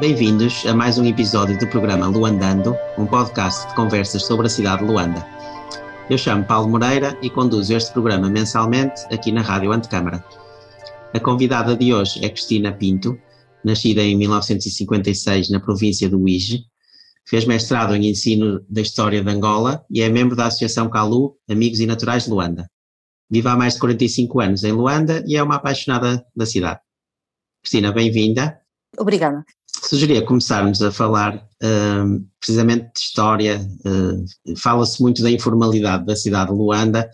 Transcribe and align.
Bem-vindos 0.00 0.66
a 0.66 0.74
mais 0.74 0.98
um 0.98 1.04
episódio 1.04 1.56
do 1.56 1.68
programa 1.68 2.08
Luandando, 2.08 2.76
um 2.98 3.06
podcast 3.06 3.68
de 3.68 3.76
conversas 3.76 4.24
sobre 4.24 4.48
a 4.48 4.50
cidade 4.50 4.82
de 4.82 4.90
Luanda. 4.90 5.24
Eu 6.10 6.18
chamo 6.18 6.44
Paulo 6.44 6.68
Moreira 6.68 7.16
e 7.22 7.30
conduzo 7.30 7.72
este 7.72 7.92
programa 7.92 8.28
mensalmente 8.28 9.02
aqui 9.14 9.30
na 9.30 9.40
Rádio 9.40 9.70
Antecâmara. 9.70 10.24
A 11.14 11.20
convidada 11.20 11.76
de 11.76 11.94
hoje 11.94 12.24
é 12.24 12.28
Cristina 12.28 12.72
Pinto, 12.72 13.16
nascida 13.64 14.02
em 14.02 14.16
1956 14.16 15.50
na 15.50 15.60
província 15.60 16.08
do 16.08 16.20
Uíge, 16.20 16.64
fez 17.24 17.44
mestrado 17.44 17.94
em 17.94 18.10
ensino 18.10 18.66
da 18.68 18.80
história 18.80 19.22
de 19.22 19.30
Angola 19.30 19.84
e 19.88 20.02
é 20.02 20.08
membro 20.08 20.34
da 20.34 20.46
Associação 20.46 20.90
Calu 20.90 21.36
Amigos 21.48 21.78
e 21.78 21.86
Naturais 21.86 22.24
de 22.24 22.30
Luanda. 22.30 22.68
Vive 23.30 23.46
há 23.46 23.56
mais 23.56 23.74
de 23.74 23.80
45 23.80 24.40
anos 24.40 24.64
em 24.64 24.72
Luanda 24.72 25.22
e 25.24 25.36
é 25.36 25.42
uma 25.42 25.54
apaixonada 25.54 26.26
da 26.34 26.44
cidade. 26.44 26.80
Cristina, 27.62 27.92
bem-vinda. 27.92 28.58
Obrigada. 28.98 29.44
Sugeria 29.94 30.26
começarmos 30.26 30.82
a 30.82 30.90
falar 30.90 31.36
uh, 31.36 32.26
precisamente 32.40 32.90
de 32.92 33.00
história. 33.00 33.64
Uh, 33.86 34.56
Fala-se 34.58 35.00
muito 35.00 35.22
da 35.22 35.30
informalidade 35.30 36.04
da 36.04 36.16
cidade 36.16 36.50
de 36.50 36.56
Luanda, 36.56 37.08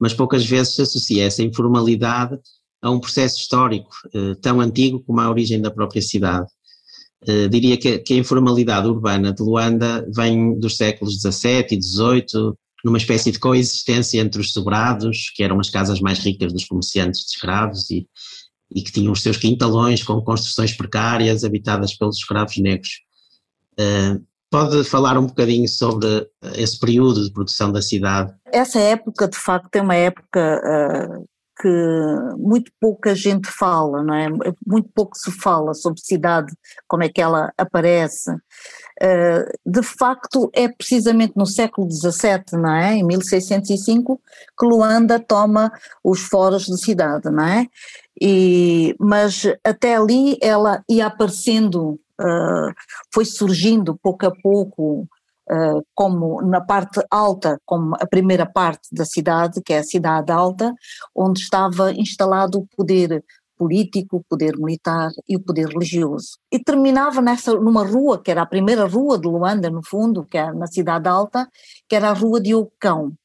mas 0.00 0.12
poucas 0.12 0.44
vezes 0.44 0.74
se 0.74 0.82
associa 0.82 1.26
essa 1.26 1.44
informalidade 1.44 2.36
a 2.82 2.90
um 2.90 2.98
processo 2.98 3.38
histórico 3.38 3.88
uh, 4.12 4.34
tão 4.40 4.60
antigo 4.60 4.98
como 5.06 5.20
a 5.20 5.30
origem 5.30 5.62
da 5.62 5.70
própria 5.70 6.02
cidade. 6.02 6.48
diria 7.52 7.76
que, 7.76 7.98
que, 7.98 8.14
a 8.14 8.18
informalidade 8.18 8.88
urbana 8.88 9.32
de 9.32 9.40
Luanda 9.40 10.04
vem 10.12 10.58
dos 10.58 10.76
séculos 10.76 11.20
XVII 11.20 11.68
e 11.70 11.80
XVIII, 11.80 12.52
numa 12.84 12.98
espécie 12.98 13.30
de 13.30 13.38
coexistência 13.38 14.20
entre 14.20 14.40
os 14.40 14.52
sobrados, 14.52 15.30
que 15.36 15.44
eram 15.44 15.60
as 15.60 15.70
casas 15.70 16.00
mais 16.00 16.18
ricas 16.18 16.52
dos 16.52 16.64
comerciantes 16.64 17.20
de 17.20 17.26
escravos 17.28 17.88
e, 17.92 18.08
e 18.74 18.82
que 18.82 18.92
tinham 18.92 19.12
os 19.12 19.22
seus 19.22 19.36
quintalões 19.36 20.02
com 20.02 20.20
construções 20.20 20.76
precárias 20.76 21.44
habitadas 21.44 21.94
pelos 21.94 22.16
escravos 22.16 22.56
negros. 22.58 22.90
Uh, 23.78 24.22
pode 24.50 24.84
falar 24.84 25.16
um 25.18 25.26
bocadinho 25.26 25.68
sobre 25.68 26.28
esse 26.56 26.78
período 26.78 27.24
de 27.24 27.32
produção 27.32 27.72
da 27.72 27.80
cidade? 27.80 28.32
Essa 28.52 28.78
época, 28.78 29.28
de 29.28 29.36
facto, 29.36 29.74
é 29.76 29.82
uma 29.82 29.94
época 29.94 30.60
uh, 30.62 31.24
que 31.60 32.36
muito 32.38 32.70
pouca 32.80 33.14
gente 33.14 33.48
fala, 33.48 34.02
não 34.02 34.14
é? 34.14 34.28
Muito 34.66 34.88
pouco 34.94 35.16
se 35.16 35.30
fala 35.30 35.72
sobre 35.72 36.00
cidade, 36.00 36.52
como 36.86 37.02
é 37.02 37.08
que 37.08 37.20
ela 37.20 37.52
aparece. 37.56 38.30
Uh, 39.02 39.50
de 39.66 39.82
facto, 39.82 40.50
é 40.52 40.68
precisamente 40.68 41.32
no 41.36 41.46
século 41.46 41.90
XVII, 41.90 42.44
não 42.52 42.72
é? 42.72 42.94
Em 42.94 43.04
1605, 43.04 44.20
que 44.58 44.66
Luanda 44.66 45.18
toma 45.18 45.72
os 46.02 46.20
foros 46.20 46.66
de 46.66 46.78
cidade, 46.78 47.28
não 47.28 47.44
é? 47.44 47.66
E, 48.20 48.94
mas 49.00 49.42
até 49.64 49.96
ali 49.96 50.38
ela 50.40 50.82
ia 50.88 51.06
aparecendo, 51.06 51.98
uh, 52.20 52.72
foi 53.12 53.24
surgindo 53.24 53.98
pouco 54.00 54.26
a 54.26 54.32
pouco, 54.42 55.08
uh, 55.50 55.84
como 55.94 56.40
na 56.42 56.60
parte 56.60 57.04
alta, 57.10 57.60
como 57.66 57.96
a 57.96 58.06
primeira 58.06 58.46
parte 58.46 58.88
da 58.92 59.04
cidade, 59.04 59.60
que 59.60 59.72
é 59.72 59.78
a 59.78 59.84
cidade 59.84 60.30
alta, 60.30 60.72
onde 61.14 61.40
estava 61.40 61.92
instalado 61.92 62.60
o 62.60 62.66
poder 62.76 63.24
político, 63.64 64.18
o 64.18 64.24
poder 64.24 64.56
militar 64.58 65.10
e 65.28 65.36
o 65.36 65.40
poder 65.40 65.68
religioso. 65.68 66.38
E 66.52 66.58
terminava 66.58 67.20
nessa, 67.20 67.54
numa 67.54 67.84
rua, 67.84 68.22
que 68.22 68.30
era 68.30 68.42
a 68.42 68.46
primeira 68.46 68.84
rua 68.86 69.18
de 69.18 69.26
Luanda, 69.26 69.70
no 69.70 69.82
fundo, 69.82 70.24
que 70.24 70.36
é 70.38 70.52
na 70.52 70.66
cidade 70.66 71.08
alta, 71.08 71.48
que 71.88 71.96
era 71.96 72.10
a 72.10 72.12
rua 72.12 72.40
de 72.40 72.54
Ocão 72.54 73.16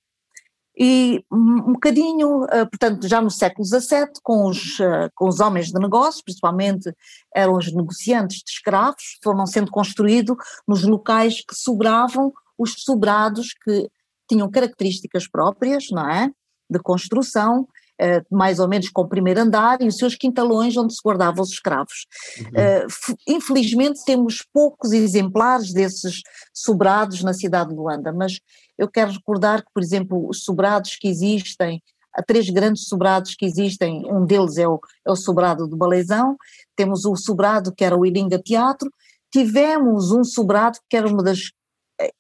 e 0.81 1.25
um 1.29 1.73
bocadinho, 1.73 2.45
eh, 2.45 2.63
portanto, 2.63 3.05
já 3.05 3.21
no 3.21 3.29
século 3.29 3.65
XVII, 3.65 4.13
com 4.23 4.45
os, 4.45 4.79
eh, 4.79 5.09
com 5.13 5.27
os 5.27 5.41
homens 5.41 5.67
de 5.67 5.77
negócio, 5.77 6.23
principalmente 6.23 6.95
eram 7.35 7.57
os 7.57 7.69
negociantes 7.73 8.37
de 8.37 8.49
escravos, 8.49 9.17
foram 9.21 9.45
sendo 9.45 9.69
construídos 9.69 10.37
nos 10.65 10.83
locais 10.83 11.41
que 11.45 11.53
sobravam 11.53 12.31
os 12.57 12.75
sobrados 12.77 13.53
que 13.61 13.89
tinham 14.29 14.49
características 14.49 15.28
próprias, 15.28 15.88
não 15.91 16.09
é? 16.09 16.31
De 16.69 16.79
construção, 16.79 17.67
eh, 17.99 18.23
mais 18.31 18.59
ou 18.59 18.67
menos 18.67 18.89
com 18.89 19.01
o 19.01 19.07
primeiro 19.07 19.41
andar 19.41 19.81
e 19.81 19.87
os 19.87 19.97
seus 19.97 20.15
quintalões 20.15 20.77
onde 20.77 20.93
se 20.93 21.01
guardavam 21.03 21.43
os 21.43 21.49
escravos. 21.49 22.07
Uhum. 22.39 22.87
infelizmente 23.27 24.03
temos 24.05 24.45
poucos 24.53 24.91
exemplares 24.91 25.73
desses 25.73 26.21
sobrados 26.53 27.23
na 27.23 27.33
cidade 27.33 27.71
de 27.71 27.75
Luanda, 27.75 28.13
mas 28.13 28.39
eu 28.77 28.87
quero 28.87 29.11
recordar 29.11 29.61
que, 29.61 29.71
por 29.73 29.83
exemplo, 29.83 30.29
os 30.29 30.43
sobrados 30.43 30.95
que 30.95 31.09
existem, 31.09 31.83
há 32.15 32.23
três 32.23 32.49
grandes 32.49 32.87
sobrados 32.87 33.35
que 33.35 33.45
existem, 33.45 34.05
um 34.09 34.25
deles 34.25 34.57
é 34.57 34.67
o, 34.67 34.79
é 35.05 35.11
o 35.11 35.16
sobrado 35.16 35.67
do 35.67 35.75
Baleizão, 35.75 36.37
temos 36.75 37.03
o 37.05 37.16
sobrado 37.16 37.73
que 37.75 37.83
era 37.83 37.97
o 37.97 38.05
Iringa 38.05 38.39
Teatro, 38.39 38.89
tivemos 39.31 40.11
um 40.11 40.23
sobrado 40.23 40.79
que 40.89 40.95
era 40.95 41.07
uma 41.07 41.21
das 41.21 41.51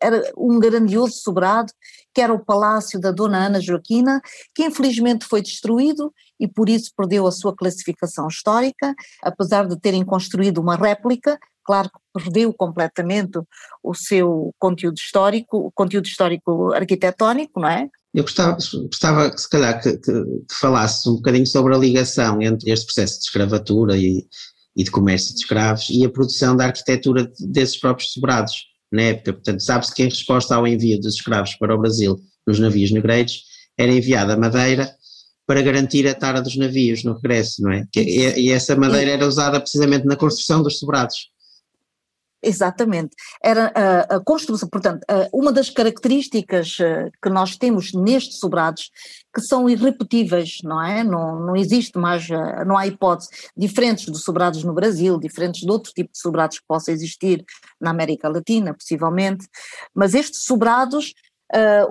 era 0.01 0.31
um 0.37 0.59
grandioso 0.59 1.13
sobrado, 1.21 1.71
que 2.13 2.21
era 2.21 2.33
o 2.33 2.43
palácio 2.43 2.99
da 2.99 3.11
Dona 3.11 3.45
Ana 3.45 3.61
Joaquina, 3.61 4.21
que 4.53 4.65
infelizmente 4.65 5.25
foi 5.25 5.41
destruído 5.41 6.13
e 6.39 6.47
por 6.47 6.69
isso 6.69 6.91
perdeu 6.95 7.27
a 7.27 7.31
sua 7.31 7.55
classificação 7.55 8.27
histórica, 8.27 8.93
apesar 9.23 9.67
de 9.67 9.79
terem 9.79 10.03
construído 10.03 10.59
uma 10.59 10.75
réplica, 10.75 11.37
claro 11.63 11.89
que 11.89 12.21
perdeu 12.21 12.53
completamente 12.53 13.39
o 13.83 13.93
seu 13.93 14.53
conteúdo 14.57 14.97
histórico, 14.97 15.57
o 15.57 15.71
conteúdo 15.71 16.07
histórico 16.07 16.73
arquitetónico, 16.73 17.59
não 17.59 17.69
é? 17.69 17.87
Eu 18.13 18.23
gostava, 18.23 18.57
gostava 18.89 19.37
se 19.37 19.47
calhar, 19.47 19.79
que, 19.81 19.97
que, 19.97 20.11
que 20.11 20.55
falasse 20.59 21.07
um 21.07 21.15
bocadinho 21.15 21.45
sobre 21.45 21.75
a 21.75 21.77
ligação 21.77 22.41
entre 22.41 22.71
este 22.71 22.85
processo 22.87 23.19
de 23.19 23.25
escravatura 23.25 23.95
e, 23.95 24.25
e 24.75 24.83
de 24.83 24.89
comércio 24.89 25.35
de 25.35 25.41
escravos 25.41 25.87
e 25.91 26.03
a 26.03 26.09
produção 26.09 26.55
da 26.55 26.65
arquitetura 26.65 27.31
desses 27.39 27.79
próprios 27.79 28.13
sobrados 28.13 28.69
na 28.91 29.03
época. 29.03 29.33
Portanto, 29.33 29.61
sabe-se 29.61 29.93
que 29.93 30.03
em 30.03 30.09
resposta 30.09 30.55
ao 30.55 30.67
envio 30.67 30.99
dos 30.99 31.15
escravos 31.15 31.55
para 31.55 31.75
o 31.75 31.77
Brasil 31.79 32.19
nos 32.45 32.59
navios 32.59 32.91
negreiros, 32.91 33.43
era 33.77 33.91
enviada 33.91 34.35
madeira 34.35 34.91
para 35.45 35.61
garantir 35.61 36.07
a 36.07 36.13
tara 36.13 36.41
dos 36.41 36.55
navios 36.55 37.03
no 37.03 37.13
regresso, 37.13 37.63
não 37.63 37.71
é? 37.71 37.85
E, 37.95 38.47
e 38.47 38.51
essa 38.51 38.75
madeira 38.75 39.11
era 39.11 39.27
usada 39.27 39.59
precisamente 39.59 40.05
na 40.05 40.15
construção 40.15 40.61
dos 40.61 40.77
sobrados. 40.77 41.29
Exatamente. 42.41 43.15
Era 43.43 43.71
a, 43.75 44.15
a 44.15 44.19
construção, 44.21 44.69
portanto, 44.69 45.03
a, 45.09 45.27
uma 45.33 45.51
das 45.51 45.69
características 45.69 46.77
eh, 46.79 47.09
que 47.21 47.29
nós 47.29 47.57
temos 47.57 47.91
nestes 47.93 48.39
sobrados 48.39 48.89
que 49.33 49.41
são 49.41 49.69
irrepetíveis, 49.69 50.59
não 50.63 50.81
é? 50.81 51.03
Não, 51.03 51.39
não 51.39 51.55
existe 51.55 51.97
mais, 51.97 52.27
não 52.65 52.77
há 52.77 52.87
hipótese, 52.87 53.29
diferentes 53.55 54.05
dos 54.05 54.23
sobrados 54.23 54.63
no 54.63 54.73
Brasil, 54.73 55.19
diferentes 55.19 55.61
de 55.61 55.69
outro 55.69 55.91
tipo 55.93 56.11
de 56.13 56.19
sobrados 56.19 56.59
que 56.59 56.65
possa 56.65 56.91
existir 56.91 57.43
na 57.79 57.91
América 57.91 58.29
Latina, 58.29 58.73
possivelmente, 58.73 59.47
mas 59.93 60.15
estes 60.15 60.43
sobrados, 60.43 61.13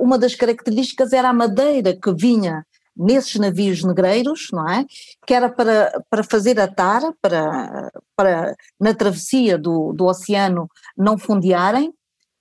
uma 0.00 0.18
das 0.18 0.34
características 0.34 1.12
era 1.12 1.28
a 1.28 1.32
madeira 1.32 1.96
que 1.96 2.12
vinha 2.12 2.64
nesses 2.98 3.36
navios 3.36 3.84
negreiros, 3.84 4.48
não 4.52 4.68
é? 4.68 4.84
Que 5.26 5.34
era 5.34 5.48
para, 5.48 6.02
para 6.10 6.24
fazer 6.24 6.58
a 6.58 6.66
tara, 6.66 7.14
para, 7.22 7.90
para 8.16 8.56
na 8.80 8.92
travessia 8.92 9.56
do, 9.56 9.92
do 9.92 10.06
oceano 10.06 10.68
não 10.96 11.16
fundearem, 11.16 11.92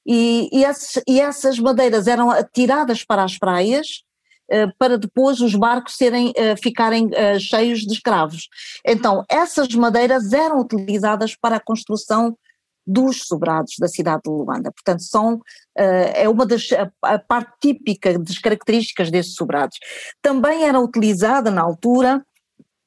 e, 0.06 0.50
e, 0.54 0.64
esses, 0.64 1.04
e 1.06 1.20
essas 1.20 1.60
madeiras 1.60 2.08
eram 2.08 2.32
atiradas 2.32 3.04
para 3.04 3.24
as 3.24 3.38
praias, 3.38 4.04
eh, 4.50 4.68
para 4.80 4.98
depois 4.98 5.42
os 5.42 5.54
barcos 5.54 5.96
serem, 5.96 6.32
eh, 6.34 6.56
ficarem 6.56 7.10
eh, 7.12 7.38
cheios 7.38 7.82
de 7.82 7.94
escravos. 7.94 8.48
Então, 8.86 9.26
essas 9.30 9.68
madeiras 9.76 10.32
eram 10.32 10.62
utilizadas 10.62 11.36
para 11.36 11.58
a 11.58 11.60
construção 11.60 12.38
dos 12.88 13.28
sobrados 13.28 13.76
da 13.78 13.88
cidade 13.88 14.22
de 14.24 14.30
Luanda. 14.30 14.72
Portanto, 14.72 15.04
são, 15.04 15.36
uh, 15.36 15.42
é 16.16 16.30
uma 16.30 16.46
das, 16.46 16.70
a, 16.72 16.90
a, 17.04 17.20
parte 17.20 17.52
típica 17.60 18.18
das 18.18 18.40
características 18.40 19.12
destes 19.12 19.36
sobrados. 19.36 19.78
Também 20.22 20.64
era 20.64 20.80
utilizada 20.80 21.52
na 21.52 21.62
altura, 21.62 22.26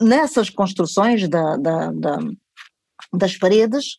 nessas 0.01 0.49
construções 0.49 1.29
da, 1.29 1.57
da, 1.59 1.93
da, 1.93 2.19
das 3.13 3.37
paredes, 3.37 3.99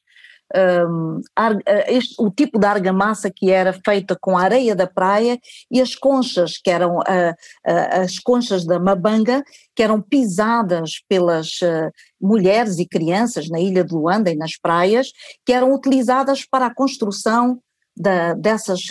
um, 0.56 1.22
eh, 1.66 1.96
este, 1.96 2.16
o 2.20 2.30
tipo 2.30 2.60
de 2.60 2.66
argamassa 2.66 3.32
que 3.34 3.50
era 3.50 3.74
feita 3.86 4.18
com 4.20 4.38
a 4.38 4.44
areia 4.44 4.76
da 4.76 4.88
praia 4.88 5.40
e 5.70 5.82
as 5.82 5.96
conchas, 5.96 6.58
que 6.58 6.70
eram 6.70 6.98
uh, 6.98 7.02
uh, 7.02 8.04
as 8.04 8.20
conchas 8.20 8.66
da 8.66 8.80
Mabanga, 8.80 9.44
que 9.76 9.84
eram 9.84 10.02
pisadas 10.02 11.02
pelas 11.08 11.62
uh, 11.62 11.92
mulheres 12.22 12.80
e 12.80 12.86
crianças 12.86 13.50
na 13.50 13.60
ilha 13.60 13.84
de 13.84 13.94
Luanda 13.94 14.30
e 14.30 14.36
nas 14.36 14.58
praias, 14.58 15.12
que 15.46 15.54
eram 15.54 15.74
utilizadas 15.74 16.46
para 16.46 16.68
a 16.68 16.74
construção 16.74 17.60
da, 17.96 18.34
dessas 18.34 18.82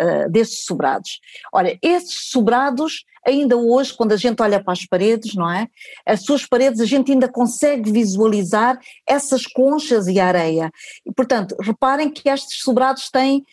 uh, 0.00 0.30
desses 0.30 0.64
sobrados. 0.64 1.20
Olha, 1.52 1.78
esses 1.82 2.30
sobrados, 2.30 3.04
ainda 3.26 3.56
hoje, 3.56 3.94
quando 3.94 4.12
a 4.12 4.16
gente 4.16 4.40
olha 4.42 4.62
para 4.62 4.72
as 4.72 4.86
paredes, 4.86 5.34
não 5.34 5.50
é? 5.50 5.68
As 6.04 6.22
suas 6.22 6.46
paredes, 6.46 6.80
a 6.80 6.86
gente 6.86 7.12
ainda 7.12 7.28
consegue 7.28 7.90
visualizar 7.90 8.78
essas 9.06 9.46
conchas 9.46 10.06
e 10.06 10.20
areia. 10.20 10.70
E, 11.04 11.12
portanto, 11.12 11.56
reparem 11.60 12.10
que 12.10 12.28
estes 12.28 12.62
sobrados 12.62 13.10
têm 13.10 13.44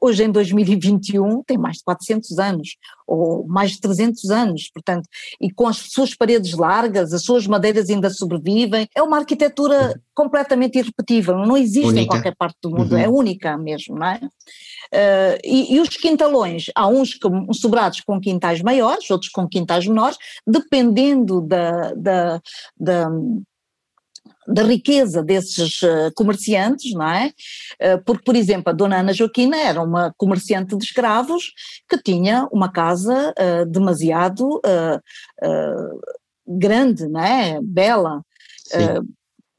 hoje 0.00 0.24
em 0.24 0.30
2021 0.30 1.42
tem 1.42 1.58
mais 1.58 1.78
de 1.78 1.84
400 1.84 2.38
anos, 2.38 2.76
ou 3.06 3.46
mais 3.46 3.72
de 3.72 3.80
300 3.80 4.30
anos, 4.30 4.70
portanto, 4.72 5.08
e 5.40 5.50
com 5.50 5.66
as 5.66 5.76
suas 5.76 6.14
paredes 6.14 6.52
largas, 6.52 7.12
as 7.12 7.22
suas 7.22 7.46
madeiras 7.46 7.90
ainda 7.90 8.10
sobrevivem, 8.10 8.88
é 8.94 9.02
uma 9.02 9.18
arquitetura 9.18 10.00
completamente 10.14 10.78
irrepetível, 10.78 11.36
não 11.38 11.56
existe 11.56 11.88
única. 11.88 12.00
em 12.02 12.06
qualquer 12.06 12.36
parte 12.36 12.56
do 12.62 12.70
mundo, 12.70 12.92
uhum. 12.92 12.98
é 12.98 13.08
única 13.08 13.56
mesmo, 13.56 13.98
não 13.98 14.06
é? 14.06 14.20
Uh, 14.92 15.38
e, 15.44 15.74
e, 15.74 15.80
os 15.80 15.88
quintalões, 15.88 16.66
há 16.74 16.86
uns 16.86 17.14
com, 17.14 17.52
sobrados 17.52 18.00
com 18.00 18.20
quintais 18.20 18.60
maiores, 18.60 19.10
outros 19.10 19.30
com 19.30 19.48
quintais 19.48 19.86
menores, 19.86 20.18
dependendo 20.46 21.40
da, 21.40 21.94
da, 21.94 22.40
da 22.78 23.08
da 24.46 24.62
riqueza 24.62 25.22
desses 25.22 25.82
uh, 25.82 26.12
comerciantes, 26.14 26.92
não 26.92 27.08
é? 27.08 27.32
Uh, 27.80 28.02
porque, 28.04 28.24
por 28.24 28.34
exemplo, 28.34 28.70
a 28.70 28.72
dona 28.72 29.00
Ana 29.00 29.12
Joaquina 29.12 29.56
era 29.56 29.82
uma 29.82 30.14
comerciante 30.16 30.76
de 30.76 30.84
escravos 30.84 31.52
que 31.88 31.98
tinha 31.98 32.48
uma 32.52 32.70
casa 32.70 33.34
uh, 33.38 33.66
demasiado 33.66 34.60
grande, 36.46 37.06
não 37.06 37.20
é? 37.20 37.60
Bela. 37.62 38.22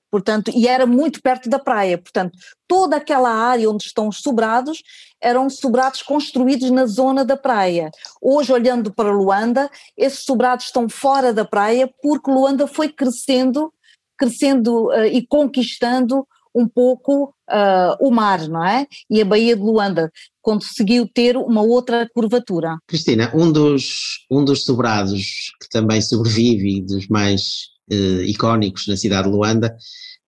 Portanto, 0.10 0.52
e 0.54 0.68
era 0.68 0.86
muito 0.86 1.22
perto 1.22 1.50
da 1.50 1.58
praia, 1.58 1.98
portanto, 1.98 2.38
toda 2.68 2.98
aquela 2.98 3.30
área 3.30 3.70
onde 3.72 3.86
estão 3.86 4.10
os 4.10 4.18
sobrados 4.18 4.84
eram 5.22 5.50
sobrados 5.50 6.02
construídos 6.02 6.70
na 6.70 6.86
zona 6.86 7.24
da 7.24 7.38
praia. 7.38 7.90
Hoje, 8.22 8.52
olhando 8.52 8.94
para 8.94 9.10
Luanda, 9.10 9.70
esses 9.96 10.26
sobrados 10.26 10.66
estão 10.66 10.90
fora 10.90 11.34
da 11.34 11.46
praia 11.46 11.90
porque 12.02 12.30
Luanda 12.30 12.68
foi 12.68 12.90
crescendo 12.90 13.74
crescendo 14.22 14.90
uh, 14.90 15.06
e 15.06 15.26
conquistando 15.26 16.28
um 16.54 16.68
pouco 16.68 17.34
uh, 17.50 17.96
o 18.00 18.12
mar, 18.12 18.48
não 18.48 18.64
é? 18.64 18.86
E 19.10 19.20
a 19.20 19.26
Baía 19.26 19.56
de 19.56 19.62
Luanda 19.62 20.12
conseguiu 20.42 21.08
ter 21.08 21.36
uma 21.36 21.62
outra 21.64 22.08
curvatura. 22.14 22.78
Cristina, 22.86 23.32
um 23.34 23.52
dos, 23.52 24.26
um 24.30 24.46
dos 24.46 24.64
sobrados 24.64 25.52
que 25.60 25.70
também 25.70 26.02
sobrevive 26.02 26.82
dos 26.82 27.08
mais 27.08 27.70
uh, 27.92 28.24
icónicos 28.24 28.86
na 28.88 28.96
cidade 28.96 29.28
de 29.28 29.34
Luanda 29.34 29.76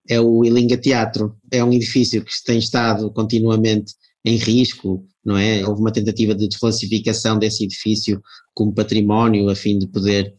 é 0.08 0.20
o 0.20 0.44
Ilinga 0.44 0.76
Teatro. 0.76 1.36
É 1.52 1.62
um 1.62 1.72
edifício 1.72 2.24
que 2.24 2.32
tem 2.44 2.58
estado 2.58 3.12
continuamente 3.12 3.92
em 4.24 4.36
risco, 4.36 5.06
não 5.24 5.36
é? 5.36 5.64
Houve 5.64 5.82
uma 5.82 5.92
tentativa 5.92 6.34
de 6.34 6.48
desclassificação 6.48 7.38
desse 7.38 7.64
edifício 7.64 8.20
como 8.54 8.74
património 8.74 9.48
a 9.50 9.54
fim 9.54 9.78
de 9.78 9.86
poder 9.86 10.34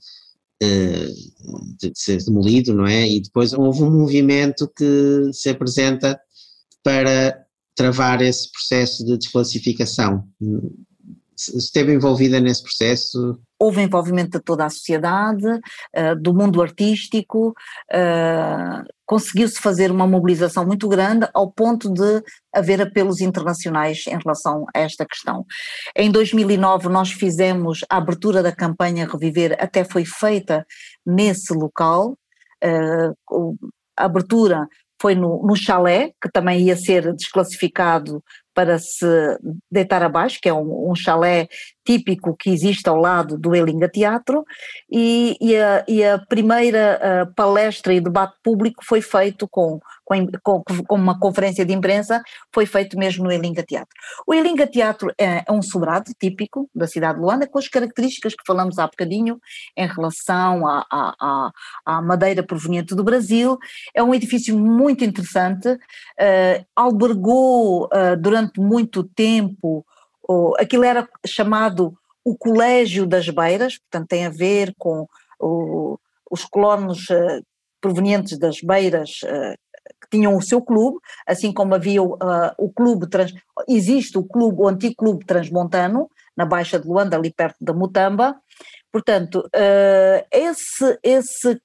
de 0.62 1.92
ser 1.94 2.24
demolido, 2.24 2.74
não 2.74 2.86
é? 2.86 3.07
E 3.07 3.22
depois 3.22 3.54
houve 3.54 3.84
um 3.84 3.92
movimento 3.92 4.72
que 4.75 5.31
se 5.34 5.50
apresenta 5.50 6.19
para 6.84 7.46
travar 7.75 8.22
esse 8.22 8.52
processo 8.52 9.06
de 9.06 9.18
desclassificação. 9.18 10.24
Esteve 11.36 11.94
envolvida 11.94 12.40
nesse 12.40 12.64
processo? 12.64 13.40
houve 13.60 13.82
envolvimento 13.82 14.38
de 14.38 14.44
toda 14.44 14.66
a 14.66 14.70
sociedade, 14.70 15.48
uh, 15.48 16.16
do 16.20 16.34
mundo 16.34 16.62
artístico, 16.62 17.50
uh, 17.50 18.86
conseguiu-se 19.06 19.60
fazer 19.60 19.92
uma 19.92 20.08
mobilização 20.08 20.66
muito 20.66 20.88
grande 20.88 21.28
ao 21.34 21.52
ponto 21.52 21.92
de 21.92 22.24
haver 22.54 22.82
apelos 22.82 23.22
internacionais 23.22 24.04
em 24.08 24.18
relação 24.18 24.66
a 24.76 24.80
esta 24.80 25.06
questão. 25.06 25.46
Em 25.96 26.12
2009 26.12 26.90
nós 26.90 27.12
fizemos 27.12 27.80
a 27.90 27.98
abertura 27.98 28.44
da 28.44 28.52
campanha 28.52 29.08
Reviver, 29.08 29.56
até 29.60 29.84
foi 29.84 30.06
feita 30.06 30.66
nesse 31.06 31.54
local, 31.54 32.18
uh, 32.64 33.58
a 33.98 34.06
abertura 34.06 34.68
foi 35.02 35.14
no, 35.14 35.46
no 35.46 35.56
chalé, 35.56 36.14
que 36.22 36.30
também 36.32 36.62
ia 36.62 36.76
ser 36.76 37.14
desclassificado 37.14 38.24
para 38.56 38.80
se 38.80 39.06
deitar 39.69 40.02
abaixo, 40.02 40.40
que 40.42 40.50
é 40.50 40.54
um, 40.54 40.90
um 40.90 40.96
chalé 40.96 41.48
típico 41.86 42.36
que 42.36 42.50
existe 42.50 42.90
ao 42.90 42.98
lado 42.98 43.38
do 43.38 43.56
Elinga 43.56 43.88
Teatro, 43.88 44.44
e, 44.92 45.38
e, 45.40 45.56
a, 45.56 45.86
e 45.88 46.04
a, 46.04 46.18
primeira 46.18 47.32
palestra 47.36 47.94
e 47.94 48.02
debate 48.02 48.36
público 48.44 48.84
foi 48.84 49.02
feito 49.02 49.48
com, 49.48 49.80
com, 50.04 50.64
com, 50.64 50.96
uma 50.96 51.20
conferência 51.20 51.66
de 51.66 51.74
imprensa, 51.74 52.22
foi 52.54 52.66
feito 52.66 52.98
mesmo 52.98 53.26
no 53.26 53.32
Elinga 53.32 53.64
Teatro. 53.64 53.94
O 54.26 54.34
Elinga 54.34 54.68
Teatro 54.68 55.12
é, 55.18 55.44
é, 55.48 55.52
um 55.52 55.62
sobrado 55.62 56.12
típico 56.20 56.70
da 56.74 56.88
cidade 56.88 57.16
de 57.16 57.22
Luanda, 57.22 57.48
com 57.48 57.60
as 57.60 57.68
características 57.68 58.34
que 58.34 58.44
falamos 58.46 58.80
há 58.80 58.88
bocadinho 58.88 59.40
em 59.76 59.88
relação 59.88 60.68
à, 60.68 61.52
madeira 62.04 62.44
proveniente 62.44 62.96
do 62.96 63.04
Brasil, 63.04 63.58
é 63.94 64.02
um 64.02 64.14
edifício 64.14 64.58
muito 64.58 65.04
interessante, 65.04 65.70
uh, 65.70 66.66
albergou 66.76 67.86
uh, 67.86 68.16
durante 68.20 68.60
muito 68.60 69.04
tempo 69.04 69.86
o, 70.27 70.56
aquilo 70.57 70.83
era 70.83 71.07
chamado 71.25 71.98
o 72.24 72.36
Colégio 72.36 73.06
das 73.06 73.30
Beiras, 73.30 73.77
portanto 73.77 74.10
tem 74.10 74.25
a 74.25 74.30
ver 74.30 74.74
com 74.77 75.07
o, 75.39 76.00
os 76.30 76.44
colonos 76.44 77.07
uh, 77.10 77.45
provenientes 77.80 78.38
das 78.39 78.62
Beiras 78.62 79.19
uh, 79.24 79.56
que 80.01 80.10
tinham 80.10 80.36
o 80.36 80.42
seu 80.42 80.60
clube, 80.62 80.98
assim 81.27 81.54
como 81.54 81.75
havia 81.75 82.01
uh, 82.01 82.18
o 82.57 82.72
clube, 82.72 83.07
trans, 83.07 83.31
existe 83.68 84.18
o 84.18 84.24
clube, 84.24 84.60
o 84.60 84.68
antigo 84.68 84.95
clube 84.95 85.25
transmontano, 85.25 86.10
na 86.36 86.45
Baixa 86.45 86.80
de 86.80 86.88
Luanda, 86.88 87.16
ali 87.16 87.31
perto 87.31 87.57
da 87.62 87.74
Mutamba, 87.74 88.36
Portanto, 88.92 89.44
esse, 90.31 90.98
esse, 91.04 91.62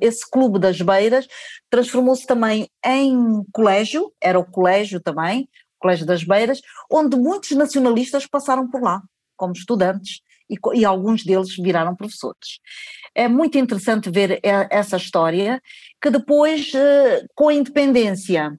esse 0.00 0.30
clube 0.30 0.60
das 0.60 0.80
beiras 0.80 1.26
transformou-se 1.68 2.24
também 2.24 2.70
em 2.86 3.42
colégio, 3.52 4.12
era 4.20 4.38
o 4.38 4.44
colégio 4.44 5.00
também, 5.00 5.48
Colégio 5.82 6.06
das 6.06 6.22
Beiras, 6.22 6.60
onde 6.90 7.16
muitos 7.16 7.50
nacionalistas 7.50 8.26
passaram 8.26 8.70
por 8.70 8.80
lá, 8.80 9.02
como 9.36 9.52
estudantes, 9.52 10.20
e, 10.48 10.56
e 10.78 10.84
alguns 10.84 11.24
deles 11.24 11.56
viraram 11.56 11.96
professores. 11.96 12.60
É 13.14 13.28
muito 13.28 13.58
interessante 13.58 14.10
ver 14.10 14.40
essa 14.42 14.96
história, 14.96 15.60
que 16.00 16.10
depois, 16.10 16.72
eh, 16.74 17.26
com 17.34 17.48
a 17.48 17.54
independência, 17.54 18.56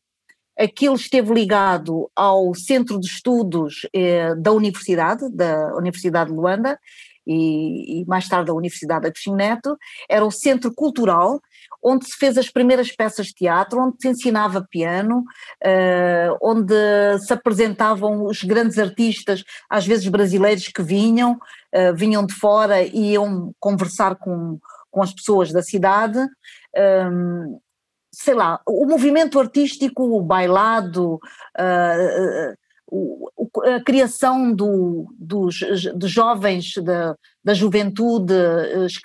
aquilo 0.58 0.96
esteve 0.96 1.34
ligado 1.34 2.10
ao 2.16 2.54
Centro 2.54 3.00
de 3.00 3.08
Estudos 3.08 3.88
eh, 3.94 4.36
da 4.36 4.52
Universidade, 4.52 5.28
da 5.32 5.76
Universidade 5.76 6.30
de 6.30 6.36
Luanda, 6.36 6.78
e, 7.26 8.02
e, 8.02 8.06
mais 8.06 8.28
tarde 8.28 8.48
da 8.48 8.54
Universidade 8.54 9.08
Agostinho 9.08 9.38
Neto, 9.38 9.78
era 10.10 10.26
o 10.26 10.32
Centro 10.32 10.74
Cultural, 10.74 11.42
onde 11.84 12.06
se 12.06 12.18
fez 12.18 12.38
as 12.38 12.50
primeiras 12.50 12.92
peças 12.92 13.28
de 13.28 13.34
teatro, 13.34 13.82
onde 13.82 13.98
se 14.00 14.08
ensinava 14.08 14.66
piano, 14.70 15.20
uh, 15.20 16.38
onde 16.42 16.74
se 17.20 17.34
apresentavam 17.34 18.26
os 18.26 18.44
grandes 18.44 18.80
artistas, 18.80 19.44
às 19.70 19.86
vezes 19.86 20.08
brasileiros 20.08 20.68
que 20.68 20.82
vinham, 20.82 21.34
uh, 21.34 21.96
vinham 21.96 22.26
de 22.26 22.34
fora 22.34 22.82
e 22.82 23.12
iam 23.12 23.54
conversar 23.60 24.16
com, 24.16 24.58
com 24.90 25.02
as 25.02 25.14
pessoas 25.14 25.52
da 25.52 25.62
cidade. 25.62 26.20
Ehm, 26.76 27.58
sei 28.12 28.36
lá, 28.36 28.62
o 28.68 28.86
movimento 28.86 29.40
artístico, 29.40 30.04
o 30.04 30.22
bailado, 30.22 31.20
uh, 32.94 33.76
a 33.76 33.84
criação 33.84 34.54
do, 34.54 35.08
dos, 35.18 35.60
jovens, 36.04 36.74
da, 36.76 37.16
da 37.44 37.54
juventude, 37.54 38.34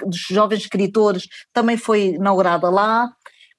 dos 0.07 0.19
jovens 0.31 0.61
escritores, 0.61 1.27
também 1.53 1.77
foi 1.77 2.15
inaugurada 2.15 2.69
lá. 2.69 3.11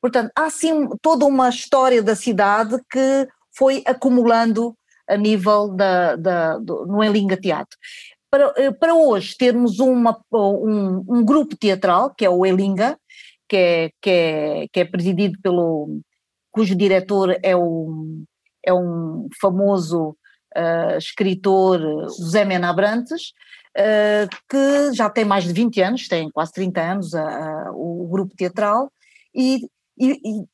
Portanto, 0.01 0.31
há 0.36 0.50
sim 0.50 0.88
toda 1.01 1.25
uma 1.25 1.50
história 1.50 2.01
da 2.01 2.15
cidade 2.15 2.77
que 2.89 3.27
foi 3.55 3.83
acumulando 3.86 4.75
a 5.07 5.17
nível 5.17 5.69
da, 5.69 6.15
da, 6.15 6.57
do, 6.57 6.86
no 6.86 7.38
Teatro. 7.38 7.77
Para, 8.31 8.74
para 8.74 8.93
hoje 8.93 9.36
termos 9.36 9.79
uma, 9.79 10.19
um, 10.31 11.03
um 11.07 11.25
grupo 11.25 11.57
teatral, 11.57 12.13
que 12.15 12.24
é 12.24 12.29
o 12.29 12.45
Elinga, 12.45 12.98
que 13.48 13.57
é, 13.57 13.89
que 14.00 14.09
é, 14.09 14.67
que 14.71 14.79
é 14.81 14.86
presidido 14.86 15.39
pelo, 15.41 16.00
cujo 16.51 16.75
diretor 16.75 17.38
é 17.41 17.55
o, 17.55 18.24
é 18.63 18.74
um 18.74 19.27
famoso 19.41 20.15
uh, 20.55 20.97
escritor 20.97 21.79
José 22.17 22.45
Mena 22.45 22.69
Abrantes, 22.69 23.33
uh, 23.77 24.29
que 24.49 24.93
já 24.93 25.09
tem 25.09 25.25
mais 25.25 25.43
de 25.43 25.53
20 25.53 25.81
anos, 25.81 26.07
tem 26.07 26.29
quase 26.29 26.51
30 26.53 26.81
anos 26.81 27.13
uh, 27.13 27.71
o 27.73 28.07
grupo 28.09 28.35
teatral, 28.35 28.91
e, 29.33 29.67
e, 29.97 30.45